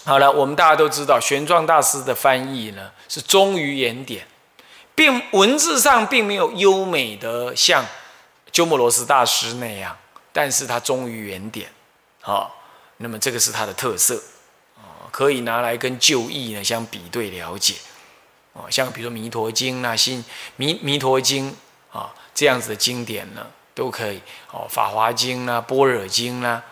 [0.05, 4.27] 好了，我们大家都知道，玄奘大师的翻译呢是忠于原点，
[4.95, 7.85] 并文字上并没有优美的像
[8.51, 9.97] 鸠摩罗什大师那样，
[10.33, 11.71] 但是他忠于原典，
[12.23, 12.51] 啊，
[12.97, 14.17] 那么这个是他的特色
[14.77, 17.75] 啊，可以拿来跟旧义呢相比对了解，
[18.55, 20.23] 啊，像比如说《弥陀经》那新
[20.57, 21.51] 《弥弥陀经》
[21.99, 23.47] 啊这样子的经典呢。
[23.73, 24.21] 都可以
[24.51, 26.63] 哦，《法华经》啦，《般若经》啦，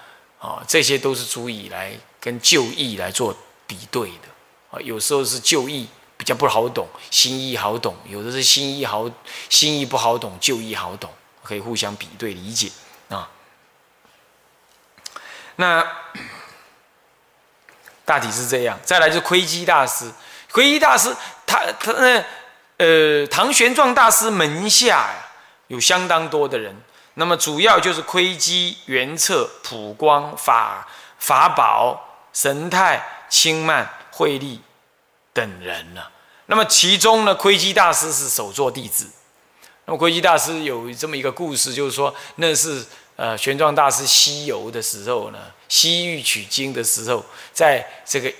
[0.41, 4.29] 啊，这些都是足以来跟旧义来做比对的
[4.71, 4.81] 啊。
[4.81, 9.09] 有时候是旧义比较不好懂，新义好懂；有的是新义好，
[9.49, 11.11] 新义不好懂，旧义好懂，
[11.43, 12.71] 可以互相比对理解
[13.09, 13.29] 啊。
[15.57, 15.87] 那
[18.05, 18.79] 大体是这样。
[18.85, 20.11] 再来就是窥基大师，
[20.51, 21.15] 窥基大师
[21.47, 22.25] 他他那
[22.79, 25.29] 呃，唐玄奘大师门下呀，
[25.67, 26.75] 有相当多的人。
[27.15, 30.87] 那么主要就是窥基、圆策、普光、法
[31.19, 32.08] 法宝、
[32.39, 34.61] 神泰、清曼、慧利
[35.33, 36.01] 等人呢。
[36.47, 39.11] 那么其中呢，窥基大师是首座弟子。
[39.87, 42.87] 那么窥基大师有这么一个故事，就是说那是
[43.17, 48.33] 呃玄奘大师西游的时候呢，西域取经的时候，在这个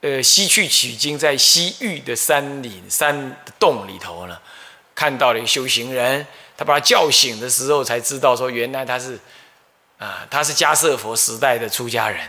[0.00, 4.36] 呃西去取经，在西域的山岭山洞里头呢，
[4.92, 6.26] 看到了一个修行人。
[6.56, 9.16] 他把他叫醒的时候，才知道说，原来他是，
[9.98, 12.20] 啊，他是迦叶佛时代的出家人，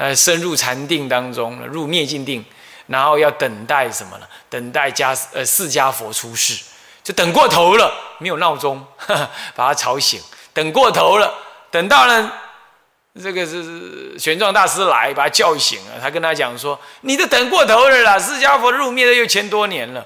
[0.00, 2.42] 呃，深入禅定当中，入灭尽定，
[2.86, 4.26] 然后要等待什么呢？
[4.48, 6.64] 等待迦呃释迦佛出世，
[7.02, 8.82] 就等过头了，没有闹钟
[9.54, 10.18] 把他吵醒，
[10.54, 11.30] 等过头了，
[11.70, 12.32] 等到了
[13.22, 20.02] 这个是玄奘大师来把他叫醒了，他跟他讲说，你都等过头了啦，释迦佛入灭了又千多年了，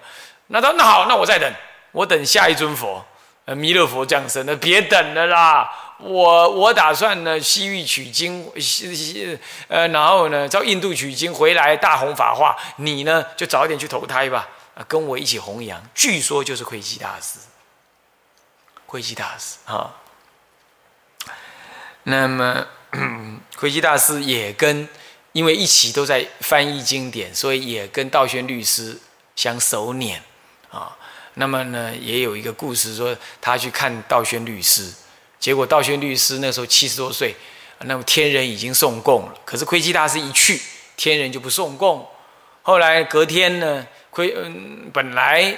[0.49, 1.49] 那他那好，那我再等，
[1.93, 3.07] 我等下一尊佛。
[3.47, 5.71] 呃，弥勒佛降生，那别等了啦！
[6.05, 9.39] 我我打算呢，西域取经，西西
[9.69, 12.55] 呃，然后呢，到印度取经回来大弘法化。
[12.77, 15.83] 你呢，就早点去投胎吧，啊，跟我一起弘扬。
[15.95, 17.39] 据说就是窥基大师，
[18.85, 19.95] 窥基大师啊。
[22.03, 22.67] 那么，
[23.57, 24.87] 窥基大师也跟，
[25.33, 28.99] 因为一起都在翻译经典，所以也跟道宣律师
[29.35, 30.19] 相熟稔
[30.71, 30.95] 啊。
[31.37, 34.93] 那么呢，也有一个故事说，他去看道宣律师，
[35.45, 37.37] 结果道宣律师那时候七十多岁，
[37.81, 40.59] 那么天人已经送供了，可是窥基大师一去，
[40.97, 42.09] 天人就不送供。
[42.63, 45.55] 后来隔天呢，窥嗯本来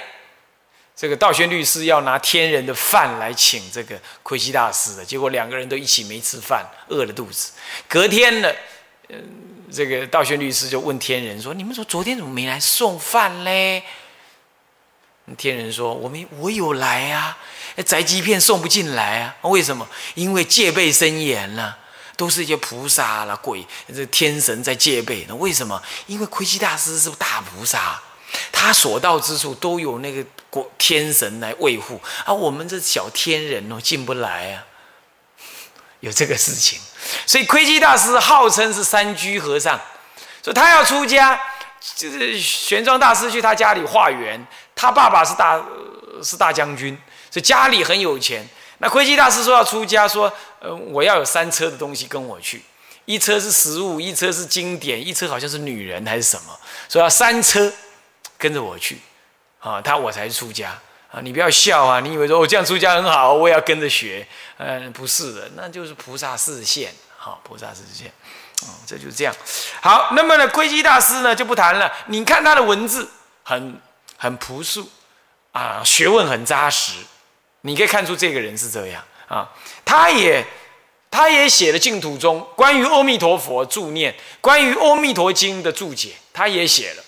[0.93, 7.53] 这个道宣律师要拿天人的饭来请这个窥基大师的，结果两个人都一起没吃饭，饿了肚子。
[7.87, 8.53] 隔天呢，
[9.07, 9.23] 嗯，
[9.71, 13.81] 这个道宣律师就问天人说：“你们说昨天怎么没来送饭嘞？”
[15.37, 17.37] 天人说：“我没我有来啊，
[17.83, 19.35] 宅基片送不进来啊？
[19.49, 19.87] 为什么？
[20.15, 21.73] 因为戒备森严呢，
[22.15, 23.65] 都是一些菩萨啦、鬼、
[23.95, 25.25] 这天神在戒备。
[25.29, 25.81] 那为什么？
[26.07, 28.01] 因为窥基大师是大菩萨，
[28.51, 34.63] 他所到之处都有那个国天神来维护，而我们这小天人哦进不来啊。
[36.01, 36.79] 有这个事情，
[37.25, 39.79] 所以窥基大师号称是三居和尚，
[40.43, 41.39] 说他要出家。”
[41.95, 45.63] 就是玄奘大师去他家里化缘，他爸爸是大
[46.21, 46.97] 是大将军，
[47.31, 48.47] 所以家里很有钱。
[48.79, 52.61] 那窥基大师说要出家，说呃我要有三车的东西跟我去，
[53.05, 57.73] 一车是食物，一车是经典，一车好像是女人还是什么，说要三车
[58.37, 58.99] 跟着我去，
[59.59, 60.79] 啊他我才出家
[61.11, 68.11] 啊你不要笑啊，你以为说我这样出家很好，我也要跟着学，嗯不是的，那就是菩萨示现，好菩萨示现。
[68.63, 69.31] 哦，这就是这样。
[69.81, 71.91] 好，那么呢，窥基大师呢就不谈了。
[72.07, 73.07] 你看他的文字
[73.43, 73.79] 很
[74.17, 74.89] 很朴素
[75.51, 76.93] 啊，学问很扎实。
[77.67, 79.47] 你可以看出这个人是这样啊。
[79.83, 80.45] 他也
[81.11, 87.03] 他也写了净土中关于阿弥陀佛助念，关于阿弥陀经的注解，他也写了。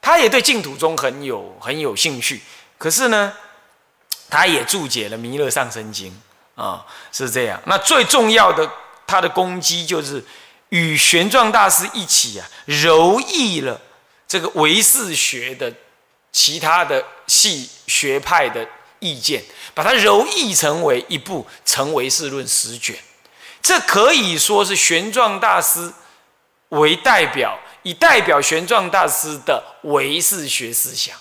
[0.00, 2.40] 他也对净土中很有很有兴趣。
[2.76, 3.32] 可是呢，
[4.28, 6.16] 他也注解了弥勒上生经
[6.54, 7.60] 啊，是这样。
[7.66, 8.70] 那最重要的
[9.06, 10.22] 他的功绩就是。
[10.72, 13.78] 与玄奘大师一起啊，揉译了
[14.26, 15.70] 这个唯识学的
[16.32, 18.66] 其他的系学派的
[19.02, 19.42] 意见，
[19.74, 22.96] 把它揉译成为一部《成唯识论》十卷。
[23.60, 25.92] 这可以说是玄奘大师
[26.70, 31.16] 为代表，以代表玄奘大师的唯识学思想。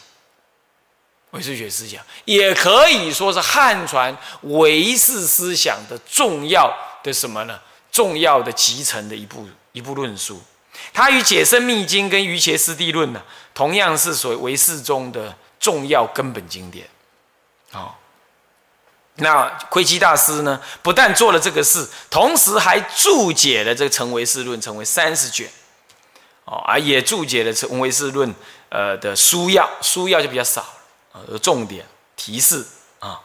[1.32, 6.70] 唯识学思想也可以说是汉传唯识思想的重要
[7.02, 7.60] 的什么呢？
[7.90, 10.42] 重要的集成的一部一部论述，
[10.94, 13.22] 它与《解生密经》跟《瑜伽师地论》呢，
[13.54, 16.86] 同样是所谓唯识中的重要根本经典。
[17.74, 17.94] 哦，
[19.16, 25.50] 那窥基大师呢，不但做了这个事，同时还注解了这个《成唯识论》，成为三十卷，
[26.46, 28.30] 哦，啊，也注解了《成唯识论》
[28.70, 30.62] 呃的书要，书要就比较少
[31.14, 32.66] 啊，有重点提示
[33.00, 33.22] 啊。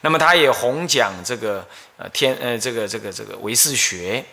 [0.00, 1.66] 那么他也弘讲这个
[1.96, 4.24] 呃天呃这个这个这个唯识学，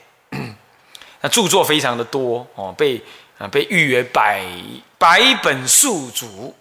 [1.22, 3.02] 那著作非常的多哦，被
[3.38, 4.46] 啊被誉为百
[4.98, 6.56] 百本数主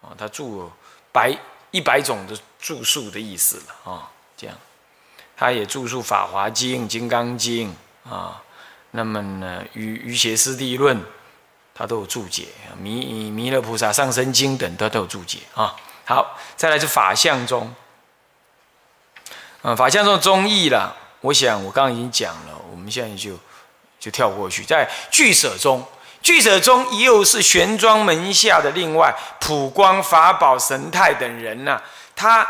[0.00, 0.70] 啊，他著
[1.12, 1.36] 百
[1.72, 2.38] 一百种的。
[2.62, 4.56] 著述的意思了啊，这样，
[5.36, 7.74] 他也著述《法华经》《金刚经》
[8.08, 8.40] 啊，
[8.92, 10.96] 那么呢，《于于邪师地论》，
[11.74, 12.46] 他都有注解，
[12.80, 15.74] 《弥弥勒菩萨上身经》等，他都有注解啊。
[16.04, 17.74] 好，再来是法相中，
[19.62, 20.96] 啊，法相中中义了。
[21.22, 23.36] 我想我刚刚已经讲了，我们现在就
[23.98, 25.84] 就跳过去，在俱舍中，
[26.22, 31.82] 俱舍中又是玄奘门下的另外普光法宝神泰等人呐。
[32.14, 32.48] 他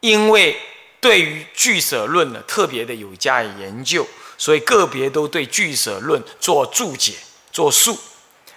[0.00, 0.60] 因为
[1.00, 7.14] 对于俱舍论呢特别的有加以研究，所以个别都对俱舍论做注解、
[7.52, 7.96] 做述，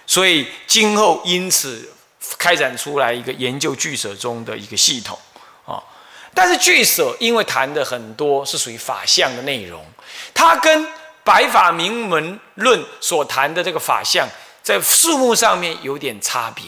[0.06, 1.92] 所以今后因此
[2.36, 5.16] 开展出来一个研究俱舍中的一个系统
[5.64, 5.78] 啊。
[6.34, 9.84] 但是俱舍因为谈的很多是属于法相的内容，
[10.34, 10.88] 它跟
[11.24, 14.28] 白法明门论所谈的这个法相
[14.62, 16.64] 在数目上面有点差别。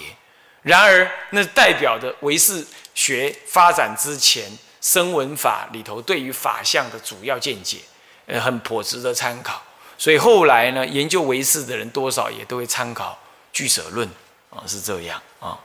[0.62, 2.66] 然而，那代表的唯是。
[2.94, 4.48] 学发展之前，
[4.80, 7.78] 声闻法里头对于法相的主要见解，
[8.26, 9.60] 呃，很颇值得参考。
[9.98, 13.18] 所以后来呢，研究唯识的人多少也都会参考
[13.52, 14.08] 俱舍论
[14.48, 15.58] 啊，是这样啊。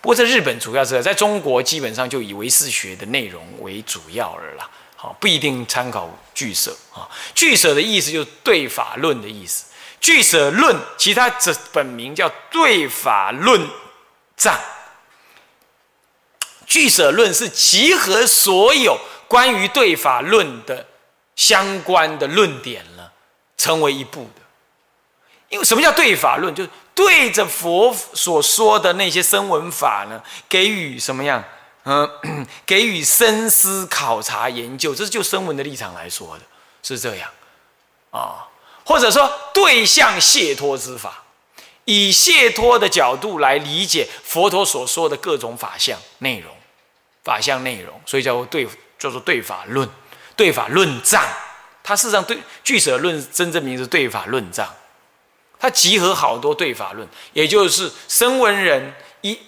[0.00, 4.70] 不过在日本主要是在中国基本上就以唯识学的内容为主要了，
[5.02, 7.10] 好，不一定参考俱舍啊。
[7.34, 9.64] 俱舍的意思就是对法论的意思，
[10.00, 13.68] 俱舍论其他这本名叫对法论
[14.36, 14.56] 藏。
[16.64, 18.96] 俱舍论是集合所有
[19.26, 20.86] 关于对法论的
[21.34, 23.12] 相关的论点了，
[23.56, 24.42] 成为一部的。
[25.48, 26.54] 因为什么叫对法论？
[26.54, 31.42] 就是对着佛所说的那些声闻法呢，给予什么样？
[31.84, 36.44] 嗯，给予深思考察研究，这是就声闻的立场来说的，
[36.82, 37.28] 是这样
[38.10, 38.48] 啊。
[38.84, 41.24] 或者说对象解脱之法，
[41.84, 46.52] 以解脱的角度来理解佛陀所说的各种法相内容。
[47.24, 48.66] 法相内容，所以叫做对，
[48.98, 49.88] 叫做对法论，
[50.34, 51.24] 对法论藏。
[51.84, 54.68] 它事实上对俱舍论真正名字对法论藏，
[55.58, 59.38] 它集合好多对法论，也就是声闻人一，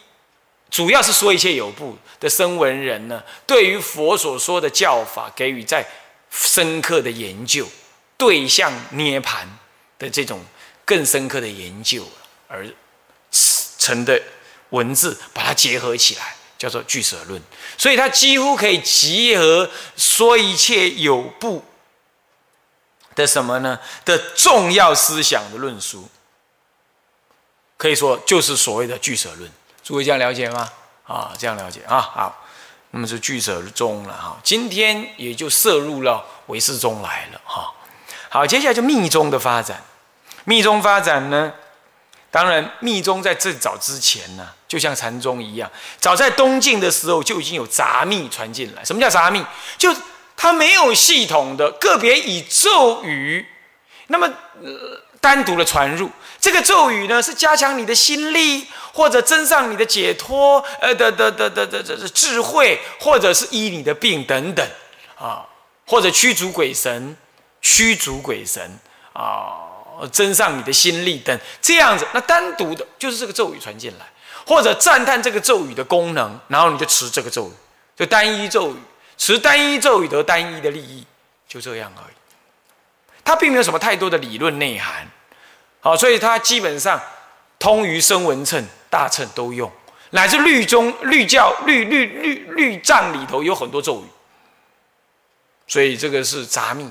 [0.75, 5.87] 主要是说一切有部的声闻人呢，对于佛所说的教法给予在
[6.33, 7.65] 深刻的研究，
[8.17, 9.49] 对象涅盘
[10.01, 10.45] 的这种
[10.85, 12.05] 更深刻的研究
[12.49, 12.67] 而
[13.79, 14.21] 成的
[14.71, 16.35] 文字，把它结合起来。
[16.57, 17.41] 叫做俱舍论，
[17.77, 21.63] 所以它几乎可以集合说一切有部
[23.15, 23.79] 的什么呢？
[24.05, 26.09] 的重要思想的论述，
[27.77, 29.51] 可以说就是所谓的俱舍论。
[29.85, 30.69] 诸位这样了解吗？
[31.07, 32.01] 啊，这样了解啊。
[32.01, 32.43] 好，
[32.93, 34.39] 那么是俱舍中了哈。
[34.43, 37.71] 今天也就摄入了唯识中来了哈。
[38.31, 39.83] 好，接下来就密宗的发展。
[40.45, 41.53] 密宗发展呢？
[42.31, 45.71] 当然，密宗在最早之前呢，就像禅宗一样，
[46.01, 48.85] 早在东晋的时候就已经有杂密传进来。
[48.85, 49.45] 什么叫杂密？
[49.79, 49.95] 就
[50.37, 53.47] 它没有系统的，个别以咒语，
[54.09, 54.27] 那么
[54.63, 56.11] 呃单独的传入。
[56.39, 64.67] 这个咒语呢，是加强你的心力，或者增上你的解脱，呃的的的的的的智慧，或者是医你的病等等
[65.17, 65.47] 啊，
[65.87, 67.17] 或者驱逐鬼神，
[67.63, 68.79] 驱逐鬼神
[69.15, 69.73] 啊。
[70.11, 74.05] 增上你的心力等这样子，那单独的就是这个咒语传进来，
[74.45, 77.53] 或者赞叹这个咒语的功能，然后你就持这个咒语，
[77.97, 78.77] 就单一咒语，
[79.17, 81.07] 持单一咒语得单一的利益，
[81.47, 82.15] 就这样而已。
[83.25, 85.09] 它并没有什么太多的理论内涵，
[85.85, 86.99] 好，所以它基本上
[87.59, 89.71] 通于声闻称、大乘都用，
[90.13, 94.07] 乃至律宗、律教、律律律律藏里头有很多咒语，
[95.67, 96.91] 所以这个是杂密，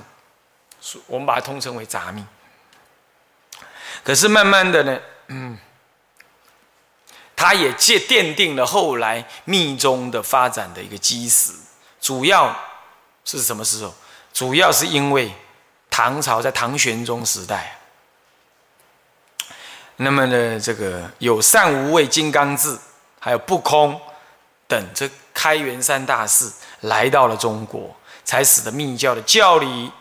[1.08, 2.24] 我们把它通称为杂密。
[4.04, 5.58] 可是慢慢的呢，嗯，
[7.34, 11.52] 他也借奠定了后来密宗的发展的一个基石。
[12.00, 12.56] 主要
[13.24, 13.92] 是什么时候？
[14.32, 15.32] 主要是因为
[15.90, 17.76] 唐朝在唐玄宗时代，
[19.96, 22.76] 那么呢，这个有善无畏金刚智，
[23.20, 24.00] 还有不空
[24.66, 29.92] 等这开元三大士来到了中国，才使得密教的教理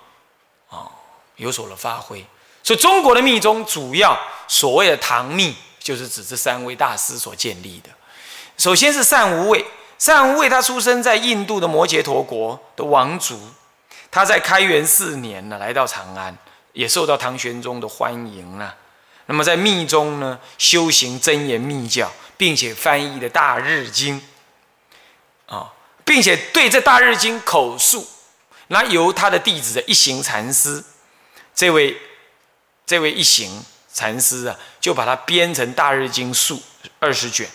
[0.70, 0.90] 啊
[1.36, 2.26] 有所了发挥。
[2.64, 4.18] 所以中国的密宗主要
[4.48, 7.90] 所谓的唐密，就是指这三位大师所建立的。
[8.58, 9.64] 首先是善无畏，
[10.00, 13.40] 善无畏他出生在印度的摩羯陀国的王族，
[14.10, 16.36] 他在开元四年呢来到长安，
[16.72, 18.76] 也受到唐玄宗的欢迎啊。
[19.26, 24.22] 那么在密宗呢修行真言密教，并且翻译的《大日经》
[25.54, 25.74] 啊，
[26.06, 28.08] 并且对这《大日经》口述，
[28.68, 30.84] 那由他的弟子的一行禅师，
[31.56, 31.98] 这位
[32.86, 33.64] 这位一行
[33.94, 36.62] 禅师啊，就把它编成《大日经》数
[37.00, 37.50] 二十卷，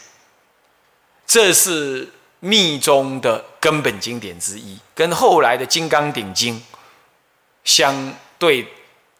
[1.26, 2.12] 这是。
[2.40, 6.54] 密宗的根本经典之一，跟后来的《金刚顶经》
[7.64, 8.64] 相对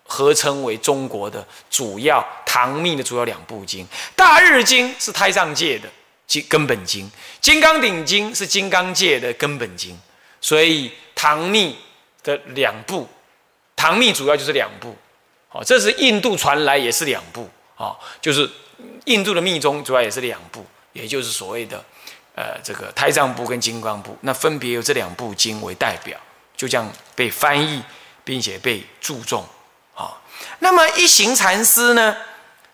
[0.09, 3.85] 合称为中国的主要唐密的主要两部经，
[4.17, 5.89] 《大日经》是太上界的
[6.27, 7.07] 经根本经，
[7.41, 9.97] 《金刚顶经》是金刚界的根本经，
[10.41, 11.77] 所以唐密
[12.25, 13.07] 的两部，
[13.77, 14.97] 唐密主要就是两部，
[15.49, 18.51] 好，这是印度传来也是两部，哦，就是
[19.05, 21.85] 印度的密宗主要也是两部，也就是所谓的。
[22.35, 26.17] 呃，这个胎藏部跟金刚部，那分别由这两部经为代表，
[26.57, 27.83] 就这样被翻译，
[28.23, 29.45] 并且被注重。
[30.59, 32.17] 那么一行禅师呢，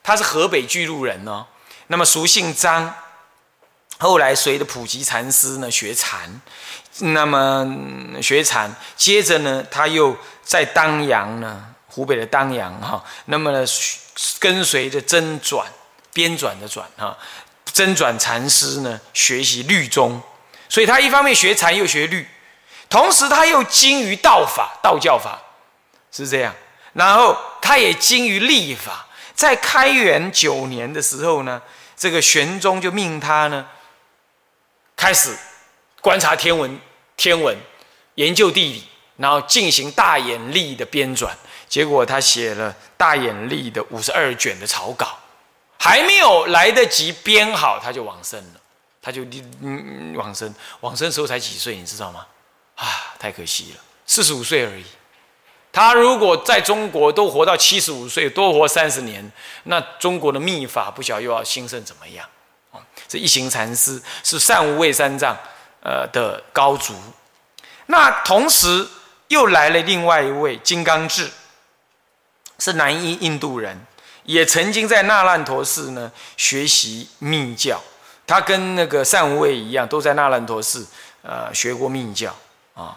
[0.02, 1.46] 他是河北巨鹿人哦，
[1.88, 2.94] 那么俗姓张，
[3.98, 6.40] 后来随着普吉禅师呢学禅，
[6.98, 7.66] 那么
[8.22, 13.64] 学禅，接着呢他又在当阳呢，湖北的当阳哈，那么呢
[14.38, 15.66] 跟随着真转
[16.12, 17.16] 编转的转哈。
[17.72, 20.22] 真转禅师呢，学习律宗，
[20.68, 22.24] 所以他一方面学禅又学律，
[22.88, 25.42] 同时他又精于道法，道教法
[26.12, 26.54] 是这样。
[26.92, 31.62] 然后他也精于历法，在开元九年的时候呢，
[31.96, 33.66] 这个玄宗就命他呢，
[34.94, 35.34] 开始
[36.02, 36.78] 观察天文，
[37.16, 37.56] 天文
[38.16, 38.84] 研究地理，
[39.16, 41.30] 然后进行大眼历的编纂。
[41.66, 45.18] 结果他写了大眼历的五十二卷的草稿。
[45.78, 48.60] 还没有来得及编好，他就往生了，
[49.00, 49.24] 他就
[49.62, 52.26] 嗯往生，往生时候才几岁，你知道吗？
[52.76, 54.84] 啊，太可惜了，四十五岁而已。
[55.74, 59.28] 他如果在中国都活到七十五岁，多活三十年，
[59.64, 62.24] 那中国的秘法不晓又要兴盛怎么样？
[62.70, 65.36] 哦，这一行禅师是善无畏三藏
[65.82, 66.94] 呃的高足，
[67.86, 68.86] 那同时
[69.26, 71.28] 又来了另外一位金刚智，
[72.60, 73.84] 是南印印度人。
[74.22, 77.82] 也曾经在那烂陀寺呢学习密教，
[78.26, 80.86] 他跟那个善无畏一样，都在那烂陀寺
[81.22, 82.34] 呃学过密教
[82.74, 82.96] 啊。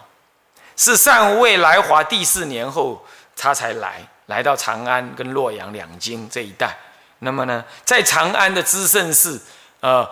[0.78, 3.06] 是善无畏来华第四年后，
[3.36, 6.78] 他才来来到长安跟洛阳两京这一带。
[7.20, 9.42] 那么呢，在长安的知圣寺，
[9.82, 10.10] 呃，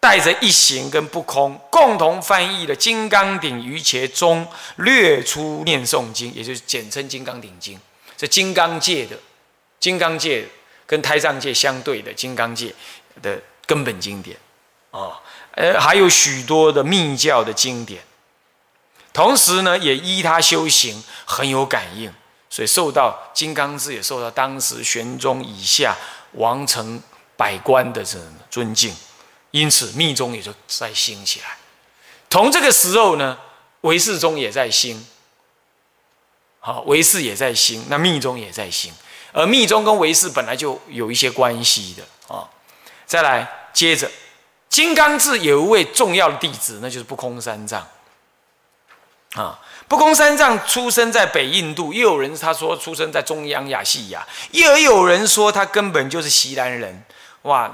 [0.00, 4.46] 带着一行跟不空，共同翻译了《金刚顶瑜伽中
[4.76, 7.76] 略出念诵经》，也就是简称《金刚顶经》，
[8.16, 9.16] 这金刚界的。
[9.80, 10.44] 金刚界
[10.86, 12.74] 跟胎藏界相对的金刚界
[13.22, 14.36] 的根本经典，
[14.90, 15.20] 啊，
[15.52, 18.02] 呃，还有许多的密教的经典，
[19.18, 22.08] 同时呢，也依他修行很有感应，
[22.48, 25.96] 所以受到金刚智也受到当时玄宗以下
[26.34, 27.02] 王臣
[27.36, 28.16] 百官的这
[28.48, 28.94] 尊敬，
[29.50, 31.56] 因此密宗也就在兴起来。
[32.30, 33.36] 同这个时候呢，
[33.80, 35.04] 唯识宗也在兴，
[36.60, 38.92] 好，唯识也在兴，那密宗也在兴。
[39.32, 42.48] 而密宗跟唯识本来就有一些关系的啊，
[43.04, 44.08] 再来接着，
[44.68, 47.84] 金刚智有一位重要的弟子，那就是不空三藏
[49.34, 49.58] 啊。
[49.86, 57.02] 不空三藏出生在北印度，又有人他说出生在中央亚细亚，又有人说他根本就是西南人，
[57.42, 57.70] 哇，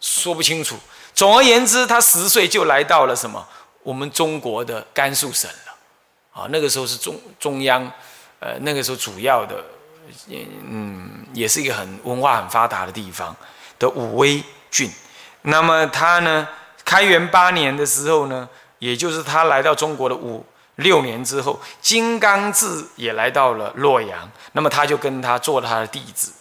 [0.00, 0.78] 说不清楚。
[1.14, 3.46] 总而言之，他十岁就来到了什么
[3.82, 5.74] 我们中国的甘肃省了
[6.32, 6.46] 啊。
[6.50, 7.90] 那个时候是中中央，
[8.40, 9.62] 呃，那个时候主要的。
[10.28, 13.34] 嗯，也是一个很文化很发达的地方
[13.78, 14.90] 的武威郡。
[15.42, 16.46] 那么他呢，
[16.84, 18.46] 开元八年的时候呢，
[18.82, 24.28] 也就是他来到中国的五六年之后，金刚智也来到了洛阳。
[24.54, 26.32] 那么他就跟他做他的弟子，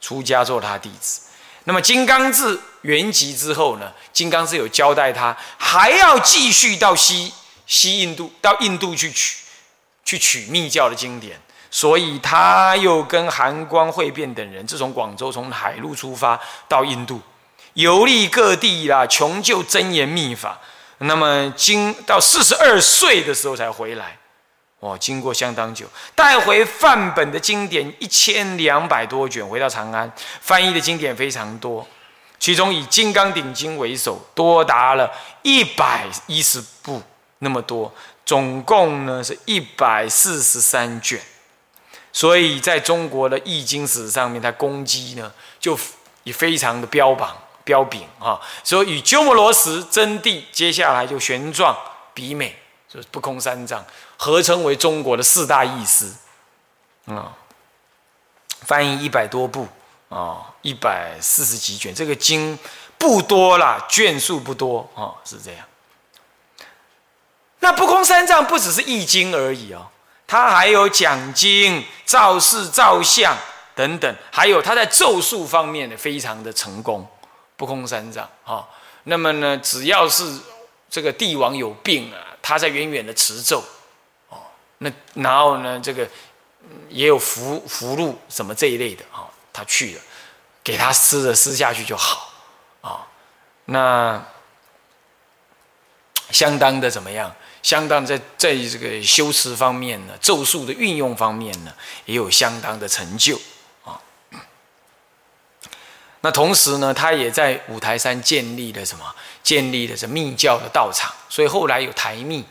[0.00, 1.20] 出家做他弟子。
[1.62, 7.32] 那么金刚智圆寂之后呢，金刚智有交代他还要继续到西
[7.64, 9.44] 西印度，到印度去取
[10.04, 11.40] 去取密教的经典。
[11.70, 17.20] 所以他又跟韩光、会变等人，自从广州从海路出发到印度，
[17.74, 20.58] 游历各地啦，穷究真言秘法。
[20.98, 24.18] 那么经到四十二岁的时候才回来，
[24.80, 31.86] 哦，经过相当久，带回范本的经典一千两百多卷，回到长安，翻译的经典非常多，
[32.38, 35.10] 其中以《金刚顶经》为首，多达了
[35.42, 37.02] 一百一十部
[37.38, 37.92] 那么多，
[38.26, 41.20] 总共呢是一百四十三卷。
[42.12, 45.78] 所以在中国的易经史上面，它攻击呢就
[46.24, 47.36] 也非常的标榜
[47.68, 48.40] 标炳啊。
[48.64, 51.76] 所以与鸠摩罗什真谛，接下来就玄奘
[52.14, 52.56] 比美，
[52.88, 53.84] 就是不空三藏，
[54.16, 56.10] 合称为中国的四大义师
[57.04, 57.36] 啊。
[58.62, 59.68] 翻译一百多部
[60.08, 62.58] 啊，一百四十几卷，这个经
[62.96, 65.64] 不多啦，卷数不多啊，是这样。
[67.60, 69.86] 那不空三藏不只是译经而已哦，
[70.26, 73.36] 他还有讲经、造事、造像
[73.74, 77.06] 等等，还有他在咒术方面的非常的成功。
[77.58, 78.66] 不空三藏啊，
[79.02, 80.38] 那么呢，只要是
[80.88, 83.62] 这个帝王有病啊，他在远远的持咒
[84.28, 84.38] 哦，
[84.78, 86.08] 那然后呢，这个
[86.88, 90.00] 也有符符箓什么这一类的啊，他去了，
[90.62, 92.32] 给他施了施下去就好
[92.80, 93.04] 啊，
[93.64, 94.24] 那
[96.30, 97.34] 相当的怎么样？
[97.60, 103.38] 相当在在这个修辞方面呢，咒术的运用方面呢，也有相当的成就。
[106.20, 109.04] 那同时呢，他也在五台山建立了什么？
[109.42, 112.44] 建立了是密教的道场，所以后来有台密，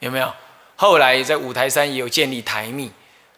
[0.00, 0.32] 有没有？
[0.76, 2.92] 后来在五台山也有建立台密，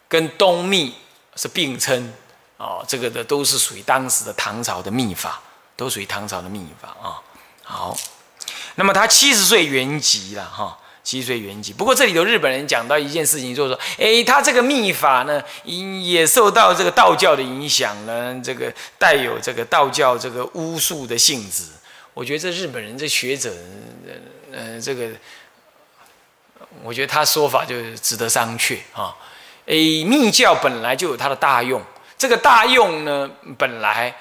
[0.07, 0.95] 跟东密
[1.35, 2.13] 是并称
[2.57, 2.85] 哦。
[2.87, 5.41] 这个的都是属于当时的唐朝的秘法，
[5.75, 7.21] 都属于唐朝的秘法啊。
[7.63, 7.97] 好，
[8.75, 10.77] 那么他七十岁圆寂了哈。
[11.03, 11.73] 七岁圆寂。
[11.73, 21.63] 不过这里头日本人讲到一件事情，就是说，哎，他这个秘法呢，也受到这个道教的影响呢，这个带有这个道教这个巫术的性质。
[22.13, 23.51] 我觉得这日本人这学者，
[24.51, 25.09] 呃，这个，
[26.83, 29.15] 我觉得他说法就值得商榷啊。
[29.65, 29.73] 哎，
[30.05, 31.81] 密教本来就有它的大用，
[32.17, 34.15] 这个大用呢，本来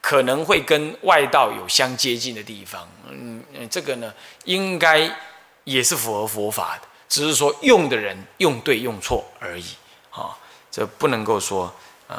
[0.00, 2.88] 可能会跟外道有相接近的地方。
[3.08, 4.12] 嗯，这个呢，
[4.44, 5.08] 应该。
[5.64, 9.64] 也是符合佛法的，只是说用的人用对用错而已
[10.10, 10.36] 啊，
[10.70, 11.72] 这不能够说
[12.06, 12.16] 呃，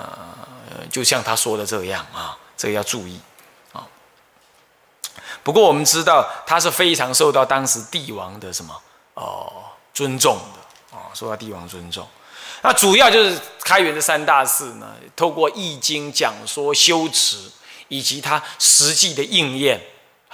[0.91, 3.19] 就像他说的这样啊，这个要注意
[3.71, 3.85] 啊。
[5.43, 8.81] 不过我们知道他是非常受到当时帝王的什么
[9.13, 12.07] 哦尊重的啊，受到帝王尊重。
[12.63, 17.51] 那主要就是开元的三大寺呢，透过易经讲说修持，
[17.89, 19.79] 以及他实际的应验。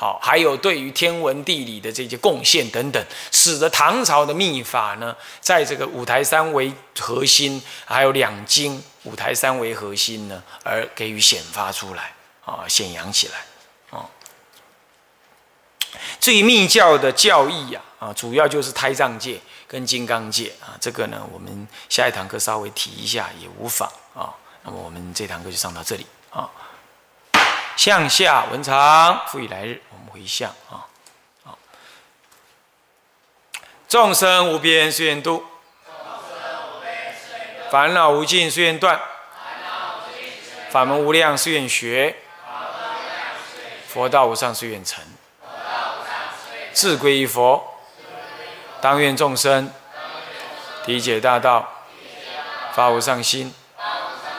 [0.02, 14.10] 好，还有对于天文地理的这些贡献等等，使得唐朝的秘法呢，在这个五台山为核心，还有两京五台山为核心呢，而给予显发出来啊，显扬起来啊。
[16.20, 24.34] 至于密教的教义呀，啊，主要就是胎藏戒跟金刚戒啊，这个呢，我们下一堂课稍微提一下也无妨啊。
[24.64, 26.50] 那么我们这堂课就上到这里啊。
[27.78, 29.80] 向下文长，复以来日。
[30.22, 30.86] 回向啊！
[31.44, 31.58] 好，
[33.90, 35.44] 众生无边誓愿度，
[37.72, 39.02] 烦恼无尽誓愿断，
[40.70, 42.16] 法门无量誓愿学，
[43.88, 45.04] 佛道无上誓愿成。
[46.72, 47.80] 自归依佛，
[48.80, 49.74] 当愿众生
[50.86, 51.68] 理解大道，
[52.74, 53.52] 发无上心；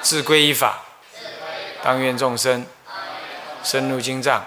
[0.00, 0.82] 自归依法，
[1.82, 2.64] 当愿众生
[3.64, 4.46] 深入经藏。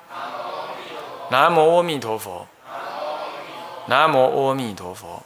[1.31, 2.45] 南无阿弥陀佛，
[3.85, 5.23] 南无阿弥陀佛。